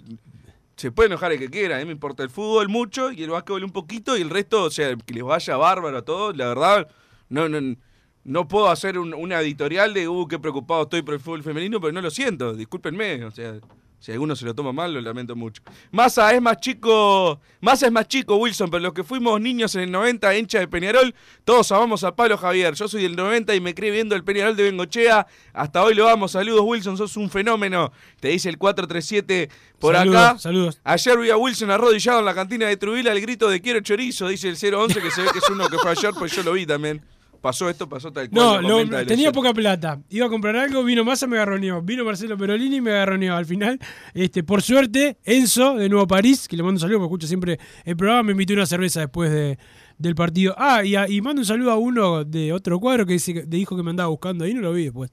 [0.74, 3.30] se puede enojar el que quiera, a mí me importa el fútbol mucho y el
[3.30, 6.48] básquetbol un poquito y el resto, o sea, que les vaya bárbaro a todos, la
[6.48, 6.88] verdad,
[7.28, 7.76] no, no,
[8.24, 11.80] no puedo hacer un- una editorial de, uh, qué preocupado estoy por el fútbol femenino,
[11.80, 13.54] pero no lo siento, discúlpenme, o sea,
[14.00, 15.62] si alguno se lo toma mal, lo lamento mucho.
[15.90, 19.80] Massa es más chico, Massa es más chico, Wilson, pero los que fuimos niños en
[19.82, 21.14] el 90, hincha de Peñarol,
[21.44, 22.74] todos amamos a Pablo Javier.
[22.74, 25.26] Yo soy del 90 y me crié viendo el Peñarol de Bengochea.
[25.54, 26.28] Hasta hoy lo amo.
[26.28, 27.92] Saludos, Wilson, sos un fenómeno.
[28.20, 29.48] Te dice el 437
[29.78, 30.38] por Saludos, acá.
[30.38, 30.80] Saludos.
[30.84, 34.28] Ayer vi a Wilson arrodillado en la cantina de Trubila al grito de quiero chorizo,
[34.28, 36.52] dice el 011, que se ve que es uno que fue ayer, pues yo lo
[36.52, 37.02] vi también.
[37.44, 38.62] Pasó esto, pasó tal cual.
[38.66, 40.00] No, tenía poca plata.
[40.08, 41.82] Iba a comprar algo, vino Massa, me agarroneó.
[41.82, 43.36] Vino Marcelo Perolini y me agarroneó.
[43.36, 43.78] Al final,
[44.14, 47.60] este, por suerte, Enzo de Nuevo París, que le mando un saludo porque escucha siempre
[47.84, 49.58] el programa, me invitó una cerveza después de,
[49.98, 50.54] del partido.
[50.56, 53.42] Ah, y, a- y mando un saludo a uno de otro cuadro que dice, que-
[53.42, 55.10] dijo que me andaba buscando ahí, no lo vi después.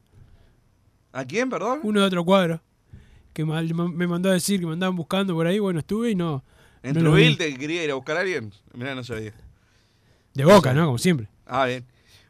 [1.11, 1.81] ¿A quién, perdón?
[1.83, 2.61] Uno de otro cuadro.
[3.33, 5.59] Que me mandó a decir que me andaban buscando por ahí.
[5.59, 6.45] Bueno, estuve y no.
[6.81, 7.23] ¿En no lo vi.
[7.35, 8.53] Trubil te quería ir a buscar a alguien?
[8.73, 9.33] Mirá, no sabía.
[10.33, 10.85] De boca, ¿no?
[10.85, 11.27] Como siempre.
[11.45, 11.83] Ah, bien.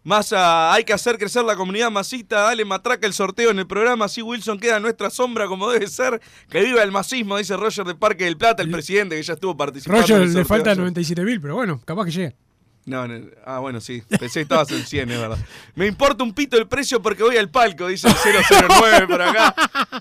[0.04, 4.06] Massa, hay que hacer crecer la comunidad masista, dale matraca el sorteo en el programa,
[4.06, 6.20] así Wilson queda en nuestra sombra como debe ser.
[6.50, 9.56] Que viva el masismo, dice Roger de Parque del Plata, el presidente que ya estuvo
[9.56, 10.00] participando.
[10.00, 10.80] en Roger el le falta ayer.
[10.80, 12.34] 97 mil, pero bueno, capaz que llega.
[12.86, 14.02] No, no, ah, bueno, sí.
[14.10, 15.38] Pensé que estabas en 100, es verdad.
[15.76, 18.16] Me importa un pito el precio porque voy al palco, dice el
[18.70, 19.54] 009 por acá.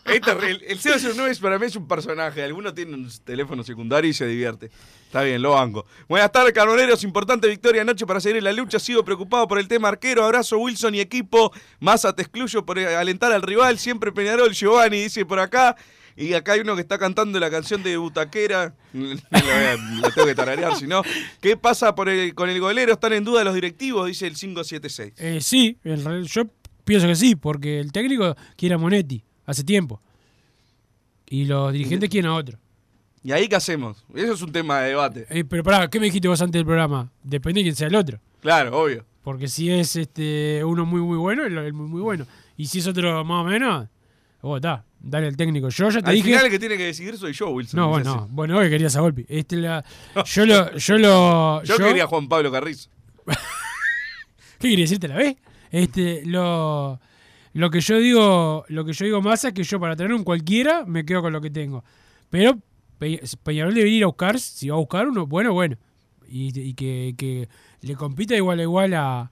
[0.06, 2.42] Este, el, el 009 es para mí es un personaje.
[2.42, 4.70] Alguno tiene un teléfono secundario y se divierte.
[5.06, 5.84] Está bien, lo banco.
[6.08, 7.04] Buenas tardes, carboneros.
[7.04, 8.78] Importante victoria anoche para seguir en la lucha.
[8.78, 10.24] Sigo preocupado por el tema arquero.
[10.24, 11.52] Abrazo, Wilson y equipo.
[11.80, 13.78] Massa, te excluyo por alentar al rival.
[13.78, 15.76] Siempre Peñarol, Giovanni, dice por acá.
[16.16, 18.74] Y acá hay uno que está cantando la canción de Butaquera.
[18.92, 21.02] La, tengo que tararear, si no.
[21.40, 22.92] ¿Qué pasa por el- con el golero?
[22.92, 24.06] ¿Están en duda los directivos?
[24.06, 25.14] Dice el 576.
[25.18, 26.44] Eh, sí, yo
[26.84, 30.00] pienso que sí, porque el técnico quiere a Monetti hace tiempo.
[31.28, 32.58] Y los dirigentes quieren a otro.
[33.22, 34.04] ¿Y ahí qué hacemos?
[34.14, 35.26] Eso es un tema de debate.
[35.30, 37.10] Eh, pero pará, ¿qué me dijiste vos antes del programa?
[37.22, 38.18] Depende de quién sea el otro.
[38.40, 39.04] Claro, obvio.
[39.22, 42.26] Porque si es este uno muy muy bueno, el, el muy muy bueno.
[42.56, 43.88] Y si es otro más o menos,
[44.48, 45.68] vos está, dale al técnico.
[45.68, 46.28] Yo ya te Al dije.
[46.30, 47.78] final el que tiene que decidir soy yo, Wilson.
[47.80, 48.04] no, así.
[48.04, 48.26] no.
[48.30, 49.24] bueno, hoy querías a Volpi.
[49.28, 49.84] Este la,
[50.24, 51.62] yo lo, yo lo.
[51.64, 52.88] Yo, quería a Juan Pablo Carrizo.
[54.58, 55.36] ¿Qué quería decirte la vez?
[55.70, 57.00] Este, lo,
[57.54, 60.24] lo que yo digo, lo que yo digo más es que yo para tener un
[60.24, 61.84] cualquiera me quedo con lo que tengo.
[62.28, 62.58] Pero
[62.98, 65.76] Pe- Peñarol debería ir a buscar, si va a buscar uno, bueno, bueno.
[66.28, 67.48] Y, y que, que
[67.80, 69.30] le compita igual a igual a,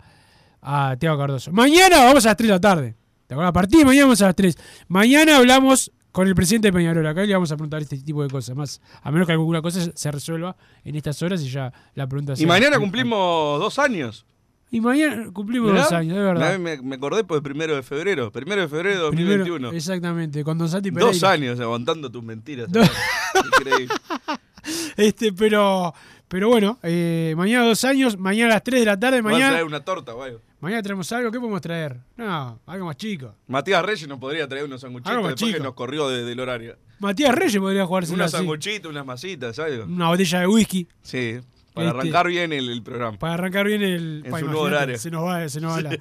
[0.63, 1.53] a Teo Cardoso.
[1.53, 2.95] Mañana vamos a las 3 de la tarde.
[3.29, 3.51] ¿Te acuerdas?
[3.51, 4.57] A partir de mañana vamos a las 3.
[4.89, 7.07] Mañana hablamos con el presidente de Peñarol.
[7.07, 8.57] Acá le vamos a preguntar este tipo de cosas.
[8.57, 12.33] Más, a menos que alguna cosa se resuelva en estas horas y ya la pregunta
[12.33, 14.25] Y sea- mañana cumplimos dos años.
[14.71, 16.59] Y mañana cumplimos dos años, de verdad.
[16.59, 18.31] Me, me acordé por el primero de febrero.
[18.33, 19.73] Primero de febrero de Primero- 2021.
[19.77, 21.13] exactamente, con Don Santi Pereira.
[21.13, 22.69] Dos años aguantando tus mentiras.
[22.73, 22.91] Dos-
[23.61, 23.95] Increíble.
[24.97, 25.95] Este, pero,
[26.29, 29.35] pero bueno, eh, mañana dos años, mañana a las 3 de la tarde, Vamos a
[29.35, 29.53] mañana.
[29.53, 30.41] traer una torta o algo.
[30.61, 31.97] Mañana traemos algo, ¿qué podemos traer?
[32.17, 33.35] No, algo más chico.
[33.47, 35.63] Matías Reyes nos podría traer unos sanguchitos después que chico.
[35.65, 36.77] nos corrió de- del horario.
[36.99, 39.85] Matías Reyes podría jugarse Unos sanguchitos, unas masitas, algo.
[39.85, 40.89] Una botella de whisky.
[41.01, 41.39] Sí,
[41.73, 43.17] para Este- arrancar bien el, el programa.
[43.19, 44.23] Para arrancar bien el.
[44.25, 44.99] En pa, su nuevo horario.
[44.99, 45.99] Se nos va, se nos va la-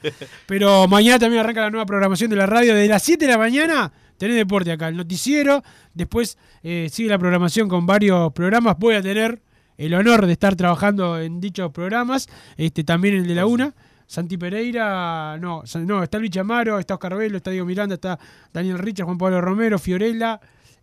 [0.47, 2.73] Pero mañana también arranca la nueva programación de la radio.
[2.73, 5.63] Desde las 7 de la mañana tenés deporte acá, el noticiero.
[5.93, 8.75] Después eh, sigue la programación con varios programas.
[8.79, 9.39] Voy a tener
[9.77, 12.27] el honor de estar trabajando en dichos programas.
[12.57, 13.73] Este También el de la una.
[14.07, 18.17] Santi Pereira, no, no, está Luis Amaro, está Oscar Velo, está Diego Miranda, está
[18.53, 20.39] Daniel Richard, Juan Pablo Romero, Fiorella,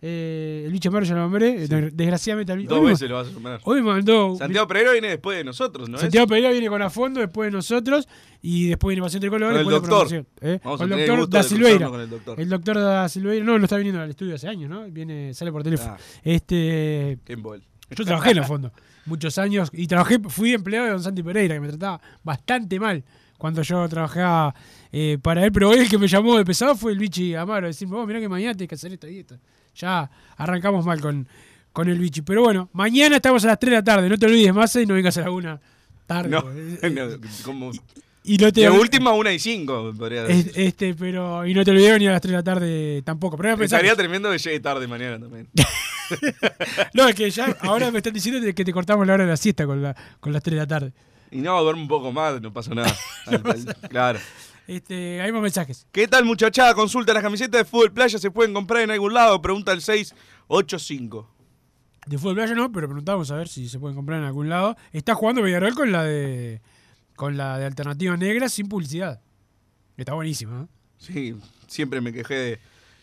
[0.06, 2.54] eh, Luis Amaro ya lo nombré, desgraciadamente.
[2.66, 3.60] Dos veces lo vas a sumar.
[3.64, 5.96] Hoy mandó Santiago Pereira viene después de nosotros, ¿no?
[5.96, 6.02] es?
[6.02, 8.06] Santiago Pereira viene con a fondo, después de nosotros,
[8.42, 10.26] y después viene Pasión Tricolor, Con el doctor.
[10.42, 10.60] ¿eh?
[10.62, 11.88] Vamos Con a el doctor Da Silveira.
[11.88, 12.38] con el doctor.
[12.38, 14.84] El doctor Da Silveira, no, no está viniendo al estudio hace años, ¿no?
[14.90, 15.96] Viene, sale por teléfono.
[15.98, 16.20] Ah.
[16.22, 17.38] Este, Qué.
[17.94, 18.72] Yo trabajé en el fondo
[19.06, 23.04] muchos años y trabajé, fui empleado de Don Santi Pereira, que me trataba bastante mal
[23.38, 24.54] cuando yo trabajaba
[24.92, 27.66] eh, para él, pero él el que me llamó de pesado fue el bichi Amaro,
[27.66, 29.36] decirme, vos mirá que mañana tenés que hacer esto y esto.
[29.76, 31.28] Ya arrancamos mal con,
[31.72, 32.22] con el bichi.
[32.22, 34.86] Pero bueno, mañana estamos a las 3 de la tarde, no te olvides más y
[34.86, 35.60] no vengas a la una
[36.06, 36.30] tarde.
[36.30, 36.44] No,
[36.82, 37.72] Eh, no, como...
[38.24, 40.48] y no te De última, una y cinco, podría decir.
[40.50, 43.36] es- este, pero y no te olvides venir a las 3 de la tarde tampoco.
[43.36, 45.48] Pero pensar- Estaría tremendo que llegue tarde mañana también.
[46.94, 49.36] no, es que ya ahora me están diciendo que te cortamos la hora de la
[49.36, 50.92] siesta con, la, con las 3 de la tarde.
[51.30, 52.94] Y no, duerme un poco más, no pasa nada.
[53.26, 54.18] Al- al- claro.
[54.66, 55.86] Este, hay más mensajes.
[55.92, 56.74] ¿Qué tal, muchachada?
[56.74, 59.42] Consulta, ¿las camisetas de fútbol playa se pueden comprar en algún lado?
[59.42, 61.30] Pregunta el 685.
[62.06, 64.76] De fútbol playa no, pero preguntamos a ver si se pueden comprar en algún lado.
[64.92, 66.60] Está jugando Villarreal con la de
[67.16, 69.20] con la de alternativa negra sin publicidad.
[69.96, 70.62] Está buenísima.
[70.62, 70.66] ¿eh?
[70.98, 71.36] Sí,
[71.68, 72.60] siempre me quejé de,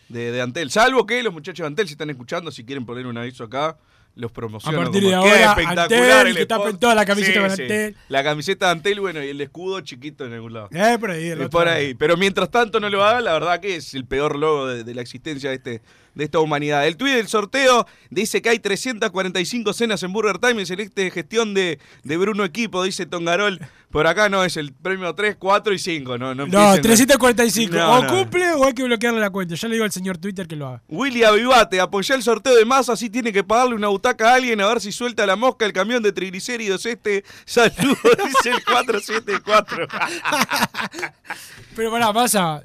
[0.09, 0.69] de- de Antel.
[0.71, 3.77] Salvo que los muchachos de Antel, si están escuchando, si quieren poner un aviso acá,
[4.21, 4.79] los promociono.
[4.79, 6.57] A partir como, de "Qué ahora, espectacular Antel, el que spot".
[6.63, 7.61] tapen toda la camiseta con sí.
[7.63, 7.95] Antel.
[8.07, 10.69] La camiseta de Antel, bueno, y el escudo chiquito en algún lado.
[10.71, 11.27] Eh, por ahí.
[11.27, 11.77] Es por lado.
[11.77, 11.93] ahí.
[11.95, 14.95] Pero mientras tanto no lo haga, la verdad que es el peor logo de, de
[14.95, 15.81] la existencia de, este,
[16.15, 16.87] de esta humanidad.
[16.87, 21.53] El tuit del sorteo dice que hay 345 cenas en Burger Time en celeste gestión
[21.53, 23.59] de, de Bruno Equipo, dice Tongarol.
[23.91, 26.17] Por acá no, es el premio 3, 4 y 5.
[26.17, 27.75] No, no, No, empiecen- 345.
[27.75, 28.09] No, o no.
[28.09, 29.55] cumple o hay que bloquearle la cuenta.
[29.55, 30.81] Ya le digo al señor Twitter que lo haga.
[30.87, 34.59] Willy Avivate, apoyá el sorteo de masa, así tiene que pagarle una butaca a alguien
[34.61, 37.23] a ver si suelta la mosca el camión de triglicéridos este.
[37.45, 39.87] Saludos, dice el 474.
[41.75, 42.61] Pero pará, pasa.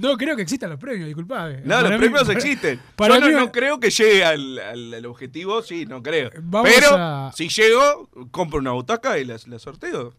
[0.00, 1.62] No creo que existan los premios, disculpame.
[1.62, 2.80] No, Para los mí- premios para- existen.
[2.94, 6.30] Para Yo no, mí- no creo que llegue al, al- al objetivo, sí, no creo.
[6.62, 10.12] Pero a- si llego, compro una butaca y la, la sorteo.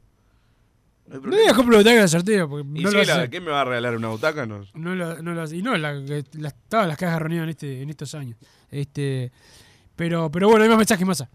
[1.07, 3.30] No No digas compro butaca de sorteo, porque Y no lo la- hace.
[3.30, 4.47] ¿Quién me va a regalar una butaca?
[4.47, 4.65] No.
[4.73, 5.53] No lo, no.
[5.53, 8.39] Y no, la, que- las- todas las cajas reunidas en, este, en estos años.
[8.71, 9.32] Este,
[10.00, 11.30] pero, pero bueno, hay más mensajes, masa.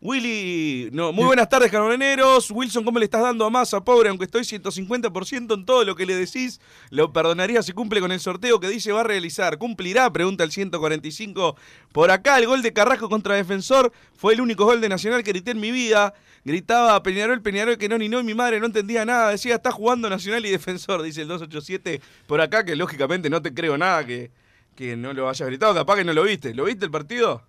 [0.00, 2.50] Willy, no, muy buenas tardes, carboneros.
[2.50, 4.08] Wilson, ¿cómo le estás dando a masa, pobre?
[4.08, 8.18] Aunque estoy 150% en todo lo que le decís, lo perdonaría si cumple con el
[8.18, 9.56] sorteo que dice va a realizar.
[9.56, 10.12] ¿Cumplirá?
[10.12, 11.56] Pregunta el 145.
[11.92, 15.30] Por acá, el gol de Carrasco contra Defensor fue el único gol de Nacional que
[15.30, 16.12] grité en mi vida.
[16.44, 19.30] Gritaba Peñarol, Peñarol, que no, ni no, y mi madre no entendía nada.
[19.30, 22.00] Decía, está jugando Nacional y Defensor, dice el 287.
[22.26, 24.32] Por acá, que lógicamente no te creo nada que,
[24.74, 25.72] que no lo hayas gritado.
[25.72, 26.52] Capaz que no lo viste.
[26.52, 27.44] ¿Lo viste el partido?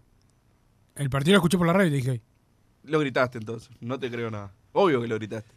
[0.95, 2.21] El partido lo escuché por la radio y dije.
[2.83, 4.51] Lo gritaste entonces, no te creo nada.
[4.73, 5.53] Obvio que lo gritaste.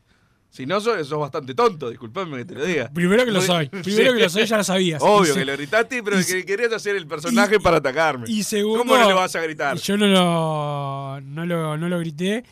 [0.48, 2.88] Si no, sos, sos bastante tonto, disculpame que te lo diga.
[2.88, 3.68] Primero que lo No- soy.
[3.68, 5.02] Primero que lo soy, ya lo sabías.
[5.02, 8.24] Obvio se- que lo gritaste, pero que querías hacer el personaje para atacarme.
[8.28, 8.78] Y segundo.
[8.78, 9.76] ¿Cómo no le vas a gritar?
[9.76, 12.44] Yo no lo, no lo, no lo grité.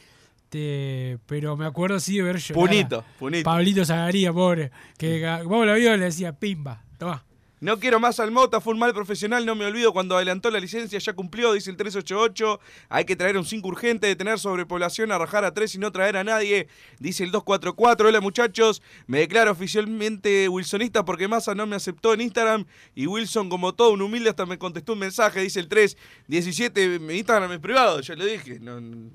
[0.51, 2.55] te- pero me acuerdo sí de ver llorar.
[2.69, 3.45] Punito, punito.
[3.45, 4.71] Pablito Zagaría, pobre.
[4.97, 7.25] Que vos lo vio y le decía, pimba, toma.
[7.65, 10.61] No quiero más al Mota, fue un mal profesional, no me olvido cuando adelantó la
[10.61, 12.61] licencia, ya cumplió, dice el 388.
[12.91, 16.19] Hay que traer un 5 urgente, detener sobrepoblación, a rajar a 3 y no traer
[16.19, 18.09] a nadie, dice el 244.
[18.09, 23.49] Hola muchachos, me declaro oficialmente wilsonista porque Massa no me aceptó en Instagram y Wilson,
[23.49, 26.99] como todo un humilde, hasta me contestó un mensaje, dice el 317.
[26.99, 28.61] Mi Instagram es privado, ya lo dije.
[28.61, 29.09] No, no-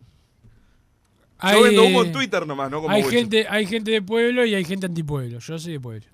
[1.53, 3.19] Yo vendo humo en Twitter nomás, no como hay Wilson.
[3.19, 5.37] gente, hay gente de pueblo y hay gente antipueblo.
[5.37, 6.07] Yo soy de pueblo.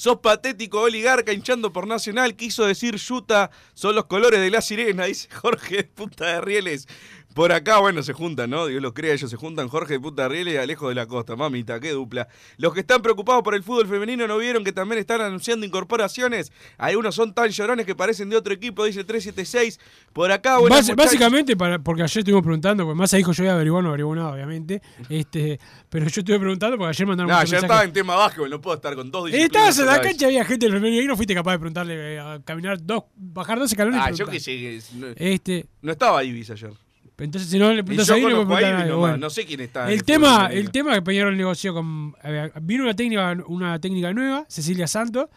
[0.00, 2.34] Sos patético, oligarca, hinchando por Nacional.
[2.34, 6.88] Quiso decir Yuta, son los colores de la sirena, dice Jorge de Punta de Rieles.
[7.34, 8.66] Por acá, bueno, se juntan, ¿no?
[8.66, 9.68] Dios los crea, ellos se juntan.
[9.68, 11.36] Jorge de Punta de Rieles y Alejo de la Costa.
[11.36, 12.26] Mamita, qué dupla.
[12.56, 16.50] Los que están preocupados por el fútbol femenino no vieron que también están anunciando incorporaciones.
[16.76, 19.78] Algunos son tan llorones que parecen de otro equipo, dice el 376.
[20.12, 20.74] Por acá, bueno.
[20.74, 23.90] Basi- básicamente, para, porque ayer estuvimos preguntando, porque Massa dijo yo voy a averiguar, no
[23.90, 24.82] averiguó nada, obviamente.
[25.08, 27.70] Este, pero yo estuve preguntando porque ayer mandaron No, muchos ya mensajes.
[27.70, 30.66] estaba en tema básquetbol, no puedo estar con dos Estabas en la cancha, había gente
[30.66, 34.00] del femenino y no fuiste capaz de preguntarle, eh, a caminar dos, bajar dos escalones.
[34.00, 34.50] y Ah, yo qué sé.
[34.56, 36.72] que es- No, Este, no estaba Ibis ayer.
[37.24, 39.16] Entonces, si no le preguntas no a a Bueno.
[39.18, 42.14] no sé quién está El el tema, el tema que Peñarol negoció con.
[42.24, 45.28] eh, vino una técnica, una técnica nueva, Cecilia Santos,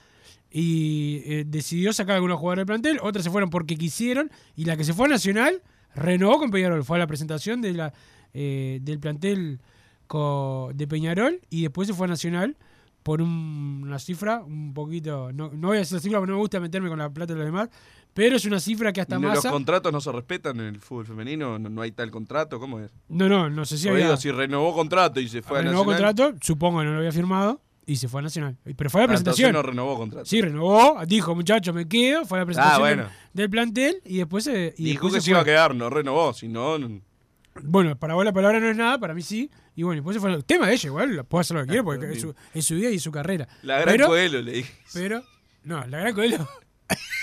[0.51, 2.99] y eh, decidió sacar algunos jugadores del plantel.
[3.01, 4.31] Otras se fueron porque quisieron.
[4.55, 5.61] Y la que se fue a Nacional
[5.95, 6.83] renovó con Peñarol.
[6.83, 7.93] Fue a la presentación de la,
[8.33, 9.59] eh, del plantel
[10.07, 12.55] co- de Peñarol y después se fue a Nacional
[13.01, 15.31] por un- una cifra un poquito.
[15.33, 17.33] No, no voy a decir la cifra porque no me gusta meterme con la plata
[17.33, 17.69] de los demás.
[18.13, 19.43] Pero es una cifra que hasta más.
[19.43, 21.57] ¿Los contratos no se respetan en el fútbol femenino?
[21.57, 22.59] ¿No, no hay tal contrato?
[22.59, 22.91] ¿Cómo es?
[23.09, 24.17] No, no, no sé si Oído, había.
[24.17, 26.13] si renovó contrato y se fue a renovó Nacional.
[26.15, 28.55] contrato, supongo que no lo había firmado y se fue a Nacional.
[28.77, 29.51] Pero fue a la Ah, presentación.
[29.53, 30.25] no renovó contrato.
[30.25, 33.09] Sí, renovó, dijo, muchachos, me quedo, fue a la presentación Ah, bueno.
[33.33, 34.75] del, plantel y después se.
[34.77, 36.77] Y Dijo después que se iba a quedar, no renovó, si no...
[36.77, 37.01] no-
[37.63, 39.49] Bueno, para vos la palabra no es nada, para mí sí.
[39.75, 40.31] Y bueno, después se fue.
[40.31, 42.75] El tema de ella, igual, puede hacer lo que quiera porque es su, es su
[42.75, 43.47] vida y su carrera.
[43.63, 44.71] La gran pero, Coelho le dije.
[44.93, 45.23] Pero,
[45.63, 46.47] no, la gran Coelho.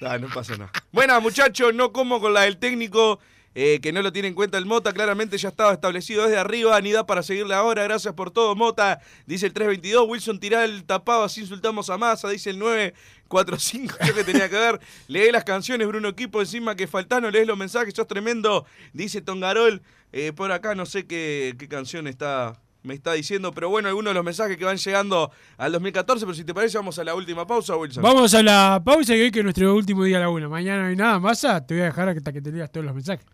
[0.00, 0.70] Ah, no pasa nada.
[0.92, 3.18] Bueno, muchachos, no como con la del técnico,
[3.54, 4.92] eh, que no lo tiene en cuenta el Mota.
[4.92, 7.82] Claramente ya estaba establecido desde arriba, ni da para seguirle ahora.
[7.82, 9.00] Gracias por todo, Mota.
[9.26, 10.06] Dice el 322.
[10.08, 12.28] Wilson tirá el tapado, así insultamos a Massa.
[12.28, 13.96] Dice el 945.
[14.06, 14.80] Yo que tenía que ver.
[15.08, 16.40] Lee las canciones, Bruno Equipo.
[16.40, 17.94] Encima que faltás, no lees los mensajes.
[17.94, 18.64] Sos tremendo.
[18.92, 19.82] Dice Tongarol.
[20.12, 22.60] Eh, por acá no sé qué, qué canción está.
[22.88, 26.34] Me está diciendo, pero bueno, algunos de los mensajes que van llegando al 2014, pero
[26.34, 28.02] si te parece, vamos a la última pausa, Wilson.
[28.02, 30.48] Vamos a la pausa y hoy que es nuestro último día a la una.
[30.48, 31.42] Mañana no hay nada más.
[31.42, 33.26] Te voy a dejar hasta que te leas todos los mensajes.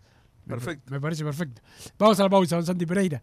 [0.45, 0.91] Perfecto.
[0.91, 1.63] Me parece perfecto.
[1.97, 3.23] Vamos a la pausa, don Santi Pereira.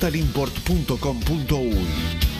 [0.00, 2.39] www.totalimport.com.uy.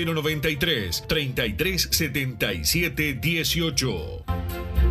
[0.05, 4.90] 093 33 77 18.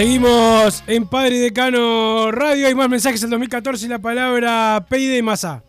[0.00, 2.66] Seguimos en Padre Decano Radio.
[2.66, 5.62] Hay más mensajes del 2014 y la palabra Peide Massa.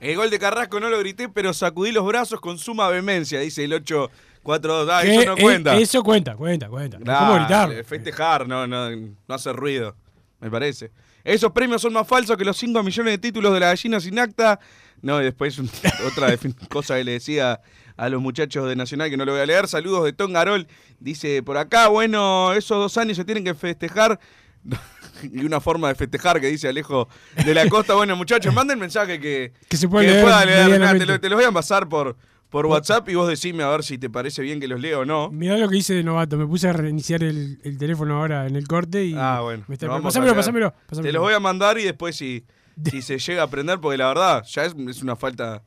[0.00, 3.62] El gol de Carrasco no lo grité, pero sacudí los brazos con suma vehemencia, dice
[3.62, 4.88] el 842.
[4.90, 5.76] Ah, eso no eh, cuenta.
[5.76, 6.98] Eso cuenta, cuenta, cuenta.
[6.98, 7.84] No Dale, ¿Cómo gritar?
[7.84, 9.94] Festejar, no, no, no hace ruido,
[10.40, 10.90] me parece.
[11.22, 14.18] Esos premios son más falsos que los 5 millones de títulos de la gallina sin
[14.18, 14.60] acta.
[15.04, 15.58] No, y después
[16.06, 16.34] otra
[16.68, 17.60] cosa que le decía
[17.96, 19.68] a los muchachos de Nacional que no lo voy a leer.
[19.68, 20.66] Saludos de Tom Garol.
[20.98, 24.18] Dice por acá, bueno, esos dos años se tienen que festejar.
[25.22, 27.08] y una forma de festejar que dice Alejo
[27.44, 27.94] de la Costa.
[27.94, 30.98] Bueno, muchachos, manden mensaje que, Que se puede leer pueda leer.
[30.98, 32.16] Te, lo- te los voy a pasar por,
[32.48, 35.04] por WhatsApp y vos decime a ver si te parece bien que los leo o
[35.04, 35.30] no.
[35.30, 36.36] Mirá lo que hice de novato.
[36.38, 39.14] Me puse a reiniciar el, el teléfono ahora en el corte y.
[39.16, 39.64] Ah, bueno.
[39.68, 40.36] me está- lo vamos a Pásamelo, leer.
[40.40, 41.08] pásamelo, pásamelo.
[41.08, 42.44] Te los voy a mandar y después si,
[42.90, 45.62] si se llega a aprender, porque la verdad ya es, es una falta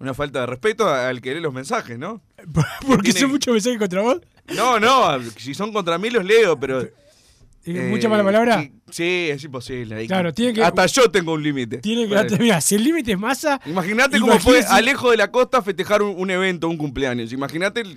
[0.00, 2.22] una falta de respeto al que lee los mensajes, ¿no?
[2.86, 4.20] Porque tiene- son muchos mensajes contra vos.
[4.54, 6.88] No, no, si son contra mí los leo, pero...
[7.64, 8.62] ¿Tiene mucha mala palabra?
[8.62, 10.06] Sí, sí, es imposible.
[10.06, 11.78] Claro, tiene que- Hasta yo tengo un límite.
[11.78, 12.38] Tiene que Vale.
[12.38, 13.60] Mira, si el límite es masa.
[13.66, 17.32] Imagínate cómo fue Alejo de la Costa festejar un, un evento, un cumpleaños.
[17.32, 17.96] Imagínate eh,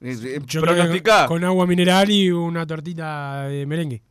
[0.00, 1.26] eh, pronosticá.
[1.26, 4.02] con agua mineral y una tortita de merengue.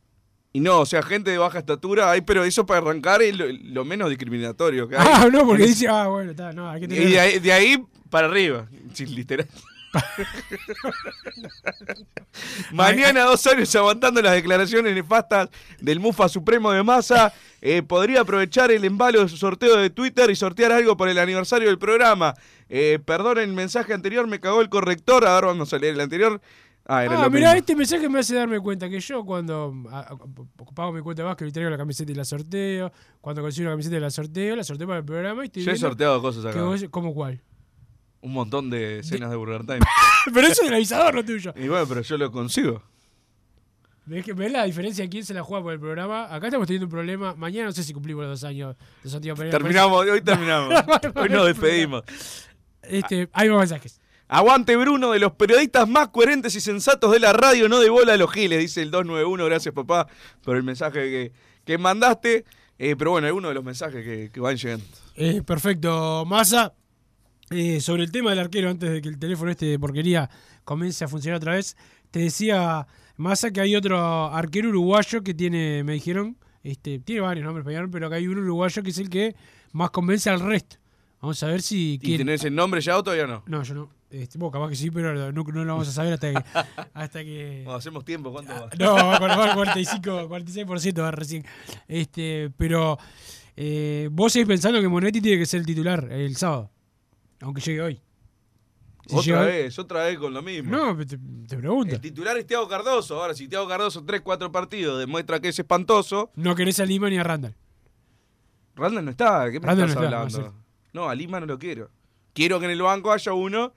[0.52, 3.46] Y no, o sea, gente de baja estatura, hay, pero eso para arrancar es lo,
[3.48, 5.06] lo menos discriminatorio que hay.
[5.08, 7.84] Ah, no, porque dice, ah, bueno, está, no, hay que Y de ahí, de ahí
[8.10, 8.66] para arriba,
[8.98, 9.48] literal.
[12.72, 15.48] Mañana, dos años aguantando las declaraciones nefastas
[15.80, 17.32] del Mufa Supremo de Massa.
[17.60, 21.18] eh, podría aprovechar el embalo de su sorteo de Twitter y sortear algo por el
[21.18, 22.34] aniversario del programa.
[22.68, 25.26] Eh, perdón, el mensaje anterior me cagó el corrector.
[25.26, 26.40] A ver, vamos a leer el anterior.
[26.86, 27.58] Ah, era Ah, lo mirá, mismo.
[27.60, 30.16] este mensaje me hace darme cuenta que yo cuando ah,
[30.74, 33.74] pago mi cuenta de básquet y traigo la camiseta y la sorteo, cuando consigo la
[33.74, 36.44] camiseta y la sorteo, la sorteo para el programa y estoy Yo he sorteado cosas
[36.44, 36.60] acá.
[36.62, 37.40] vos- ¿Cómo cuál?
[38.20, 39.80] Un montón de escenas de Burger Time.
[40.34, 41.52] Pero eso es del avisador, no tuyo.
[41.56, 42.82] y bueno, pero yo lo consigo.
[44.04, 46.24] ¿Ves, que, ¿Ves la diferencia de quién se la juega por el programa?
[46.34, 47.34] Acá estamos teniendo un problema.
[47.36, 49.56] Mañana no sé si cumplimos los dos años de Santiago Pereira.
[49.58, 50.74] Terminamos, hoy terminamos.
[51.14, 52.02] hoy nos despedimos.
[52.82, 54.00] Este, hay más mensajes.
[54.32, 58.14] Aguante Bruno, de los periodistas más coherentes y sensatos de la radio, no de bola
[58.14, 59.44] a los giles, dice el 291.
[59.44, 60.08] Gracias, papá,
[60.42, 61.32] por el mensaje que,
[61.66, 62.46] que mandaste.
[62.78, 64.86] Eh, pero bueno, algunos de los mensajes que, que van llegando.
[65.16, 66.72] Eh, perfecto, Massa.
[67.50, 70.30] Eh, sobre el tema del arquero, antes de que el teléfono este de porquería
[70.64, 71.76] comience a funcionar otra vez,
[72.10, 72.86] te decía
[73.18, 78.08] Massa que hay otro arquero uruguayo que tiene, me dijeron, este, tiene varios nombres, pero
[78.08, 79.36] que hay un uruguayo que es el que
[79.72, 80.76] más convence al resto.
[81.20, 82.00] Vamos a ver si.
[82.00, 83.42] ¿Y tenés el nombre ya o todavía no?
[83.46, 84.01] No, yo no.
[84.12, 86.44] Este, vos capaz que sí, pero no, no, lo vamos a saber hasta que.
[86.92, 87.62] hasta que...
[87.64, 88.68] No, hacemos tiempo, ¿cuánto va?
[88.78, 91.46] No, va a 45, 46% va recién.
[91.88, 92.98] Este, pero
[93.56, 96.70] eh, vos seguís pensando que Monetti tiene que ser el titular el sábado.
[97.40, 98.02] Aunque llegue hoy.
[99.06, 100.70] Si otra llega vez, otra vez con lo mismo.
[100.70, 101.16] No, te,
[101.48, 101.94] te, pregunto.
[101.94, 103.18] El titular es Tiago Cardoso.
[103.18, 106.30] Ahora, si Tiago Cardoso 3, 4 partidos demuestra que es espantoso.
[106.36, 107.56] No querés a Lima ni a Randall.
[108.76, 109.50] Randall no está.
[109.50, 110.38] ¿Qué me Randall estás no hablando?
[110.38, 110.52] Está,
[110.92, 111.90] no, a Lima no lo quiero.
[112.34, 113.72] Quiero que en el banco haya uno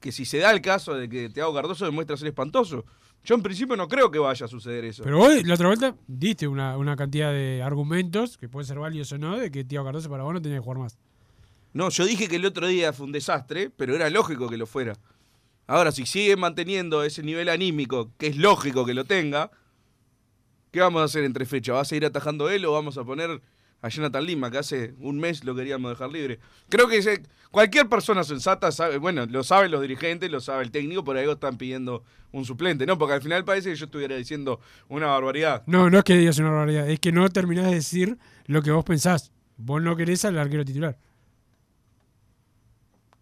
[0.00, 2.84] que si se da el caso de que Tiago Cardoso demuestra ser espantoso.
[3.24, 5.02] Yo en principio no creo que vaya a suceder eso.
[5.02, 9.12] Pero hoy, la otra vuelta, diste una, una cantidad de argumentos, que pueden ser válidos
[9.12, 10.98] o no, de que Tiago Cardoso para vos no tenía que jugar más.
[11.72, 14.66] No, yo dije que el otro día fue un desastre, pero era lógico que lo
[14.66, 14.94] fuera.
[15.66, 19.50] Ahora, si sigue manteniendo ese nivel anímico, que es lógico que lo tenga,
[20.70, 21.76] ¿qué vamos a hacer entre fechas?
[21.76, 23.42] ¿Va a seguir atajando él o vamos a poner
[23.80, 26.40] a Jonathan Lima, que hace un mes lo queríamos dejar libre.
[26.68, 31.04] Creo que cualquier persona sensata sabe, bueno, lo saben los dirigentes, lo sabe el técnico,
[31.04, 32.02] por algo están pidiendo
[32.32, 32.98] un suplente, ¿no?
[32.98, 35.62] Porque al final parece que yo estuviera diciendo una barbaridad.
[35.66, 38.70] No, no es que digas una barbaridad, es que no terminás de decir lo que
[38.70, 39.32] vos pensás.
[39.56, 40.98] Vos no querés al arquero titular.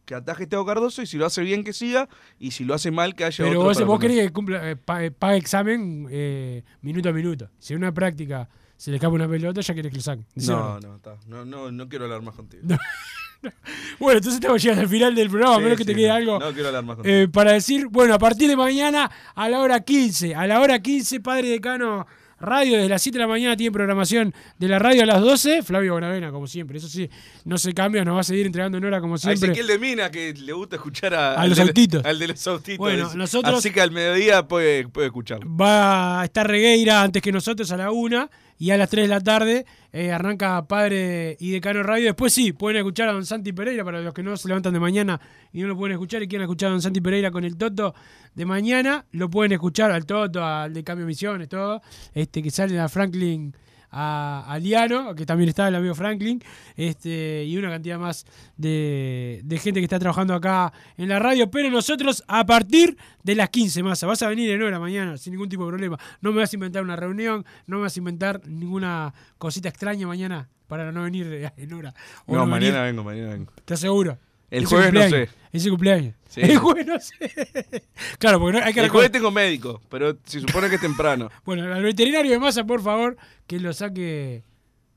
[0.06, 2.92] Que ataje Teo Cardoso y si lo hace bien que siga y si lo hace
[2.92, 7.08] mal que haya Pero otro vos, vos querés que cumpla, eh, pague examen eh, minuto
[7.08, 7.50] a minuto.
[7.58, 10.26] Si una práctica se le escapa una pelota, ya querés que lo saquen.
[10.34, 11.16] No, no, está.
[11.26, 12.62] No, no, no quiero hablar más contigo.
[13.98, 16.52] bueno, entonces estamos llegando al final del programa, a menos que te quede algo no
[16.52, 17.14] quiero hablar más contigo.
[17.14, 20.80] Eh, para decir, bueno, a partir de mañana a la hora 15, a la hora
[20.80, 22.06] 15, Padre Decano
[22.38, 25.62] Radio, desde las 7 de la mañana tiene programación de la radio a las 12,
[25.62, 27.08] Flavio Bonavena, como siempre, eso sí,
[27.46, 29.48] no se cambia, nos va a seguir entregando en hora como siempre.
[29.48, 32.04] A Ezequiel de Mina, que le gusta escuchar a, a los autitos.
[32.04, 32.78] Al de los autitos.
[32.78, 33.58] Bueno, nosotros...
[33.58, 35.56] Así que al mediodía puede, puede escucharlo.
[35.56, 38.28] Va a estar Regueira antes que nosotros a la 1
[38.58, 42.06] y a las 3 de la tarde eh, arranca Padre y Decano Radio.
[42.06, 44.80] Después sí, pueden escuchar a Don Santi Pereira para los que no se levantan de
[44.80, 45.20] mañana
[45.52, 47.94] y no lo pueden escuchar y quieren escuchar a Don Santi Pereira con el Toto
[48.34, 51.82] de mañana, lo pueden escuchar al Toto, al de Cambio Misiones, todo,
[52.14, 53.54] este que sale a Franklin
[53.90, 56.42] a, a, Liano, que también está el amigo Franklin,
[56.76, 58.26] este, y una cantidad más
[58.56, 61.50] de, de, gente que está trabajando acá en la radio.
[61.50, 65.32] Pero nosotros, a partir de las 15, más vas a venir en hora mañana, sin
[65.32, 65.98] ningún tipo de problema.
[66.20, 70.06] No me vas a inventar una reunión, no me vas a inventar ninguna cosita extraña
[70.06, 71.94] mañana para no venir en hora.
[72.26, 73.52] no, no mañana vengo, mañana vengo.
[73.64, 74.18] ¿Te aseguro?
[74.50, 75.28] El jueves no sé.
[75.52, 76.14] Es el cumpleaños.
[76.28, 76.40] Sí.
[76.42, 77.14] El jueves no sé.
[78.18, 81.30] claro, porque no, hay que El jueves tengo médico, pero se supone que es temprano.
[81.44, 83.16] bueno, al veterinario de masa, por favor,
[83.46, 84.44] que lo saque.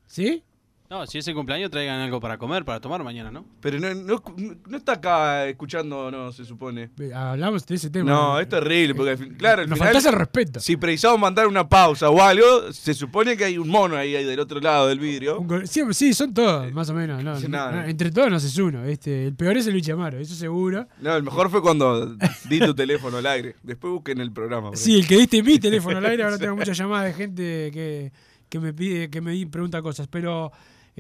[0.06, 0.44] ¿Sí?
[0.92, 3.46] No, si es el cumpleaños, traigan algo para comer, para tomar mañana, ¿no?
[3.62, 4.24] Pero no, no,
[4.68, 6.90] no está acá escuchando, no, se supone.
[7.14, 8.10] Hablamos de ese tema.
[8.10, 10.60] No, es terrible, porque claro, al Nos final, el respeto.
[10.60, 14.26] Si precisamos mandar una pausa o algo, se supone que hay un mono ahí, ahí
[14.26, 15.46] del otro lado del vidrio.
[15.66, 17.24] Sí, sí, son todos, más o menos.
[17.24, 18.84] No, no, no, entre todos no haces uno.
[18.84, 20.88] Este, el peor es el Luis Amaro, eso seguro.
[21.02, 22.16] No, el mejor fue cuando
[22.50, 23.58] di tu teléfono al aire.
[23.62, 24.72] Después busquen el programa.
[24.74, 28.12] Sí, el que diste mi teléfono al aire, ahora tengo muchas llamadas de gente que,
[28.50, 30.08] que me pide, que me pregunta cosas.
[30.08, 30.52] Pero.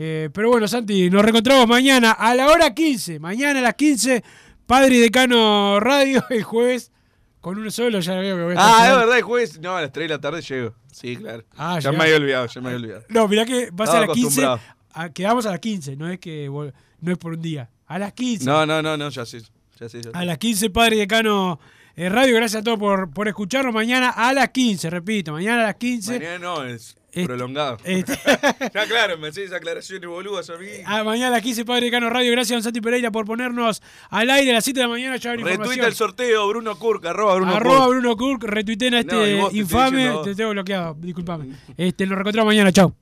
[0.01, 3.19] Eh, pero bueno, Santi, nos reencontramos mañana a la hora 15.
[3.19, 4.23] Mañana a las 15,
[4.65, 6.93] Padre y Decano Radio, el jueves.
[7.41, 9.59] Con uno solo ya veo que voy a Ah, es verdad, el jueves.
[9.59, 10.73] No, a las 3 de la tarde llego.
[10.89, 11.43] Sí, claro.
[11.57, 13.03] Ah, ya me había olvidado, ya me había olvidado.
[13.09, 14.45] No, mirá que va a ser a las 15.
[14.93, 17.69] A, quedamos a las 15, no es que no es por un día.
[17.85, 18.45] A las 15.
[18.45, 19.41] No, no, no, no ya sé.
[19.81, 20.11] Ya sé, ya.
[20.13, 21.59] A las 15, Padre y Decano
[21.97, 22.35] eh, Radio.
[22.35, 23.73] Gracias a todos por, por escucharnos.
[23.73, 25.33] Mañana a las 15, repito.
[25.33, 26.19] Mañana a las 15.
[26.19, 27.77] Mañana no, es prolongado.
[27.83, 28.17] Este,
[28.73, 30.67] ya claro, me hacéis aclaraciones boludas a mí.
[30.85, 32.31] Ah, mañana a las 15, Padre Cano Radio.
[32.31, 35.17] Gracias, don Santi Pereira, por ponernos al aire a las 7 de la mañana.
[35.17, 37.89] Ya Retuita el sorteo, Bruno Kurk, arroba Bruno arroba Kurk.
[37.89, 40.09] Bruno Kurk, retuiten a este no, infame.
[40.23, 41.55] Te, te, tengo bloqueado, disculpame.
[41.77, 42.93] Este, nos reencontramos mañana, chau.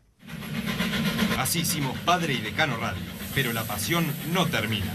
[1.37, 3.03] Así hicimos Padre y Decano Radio,
[3.35, 4.91] pero la pasión no termina.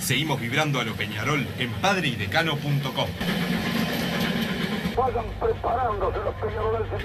[0.00, 3.08] Seguimos vibrando a lo Peñarol en padreidecano.com.
[4.96, 7.04] Vayan preparándose los peñarolenses.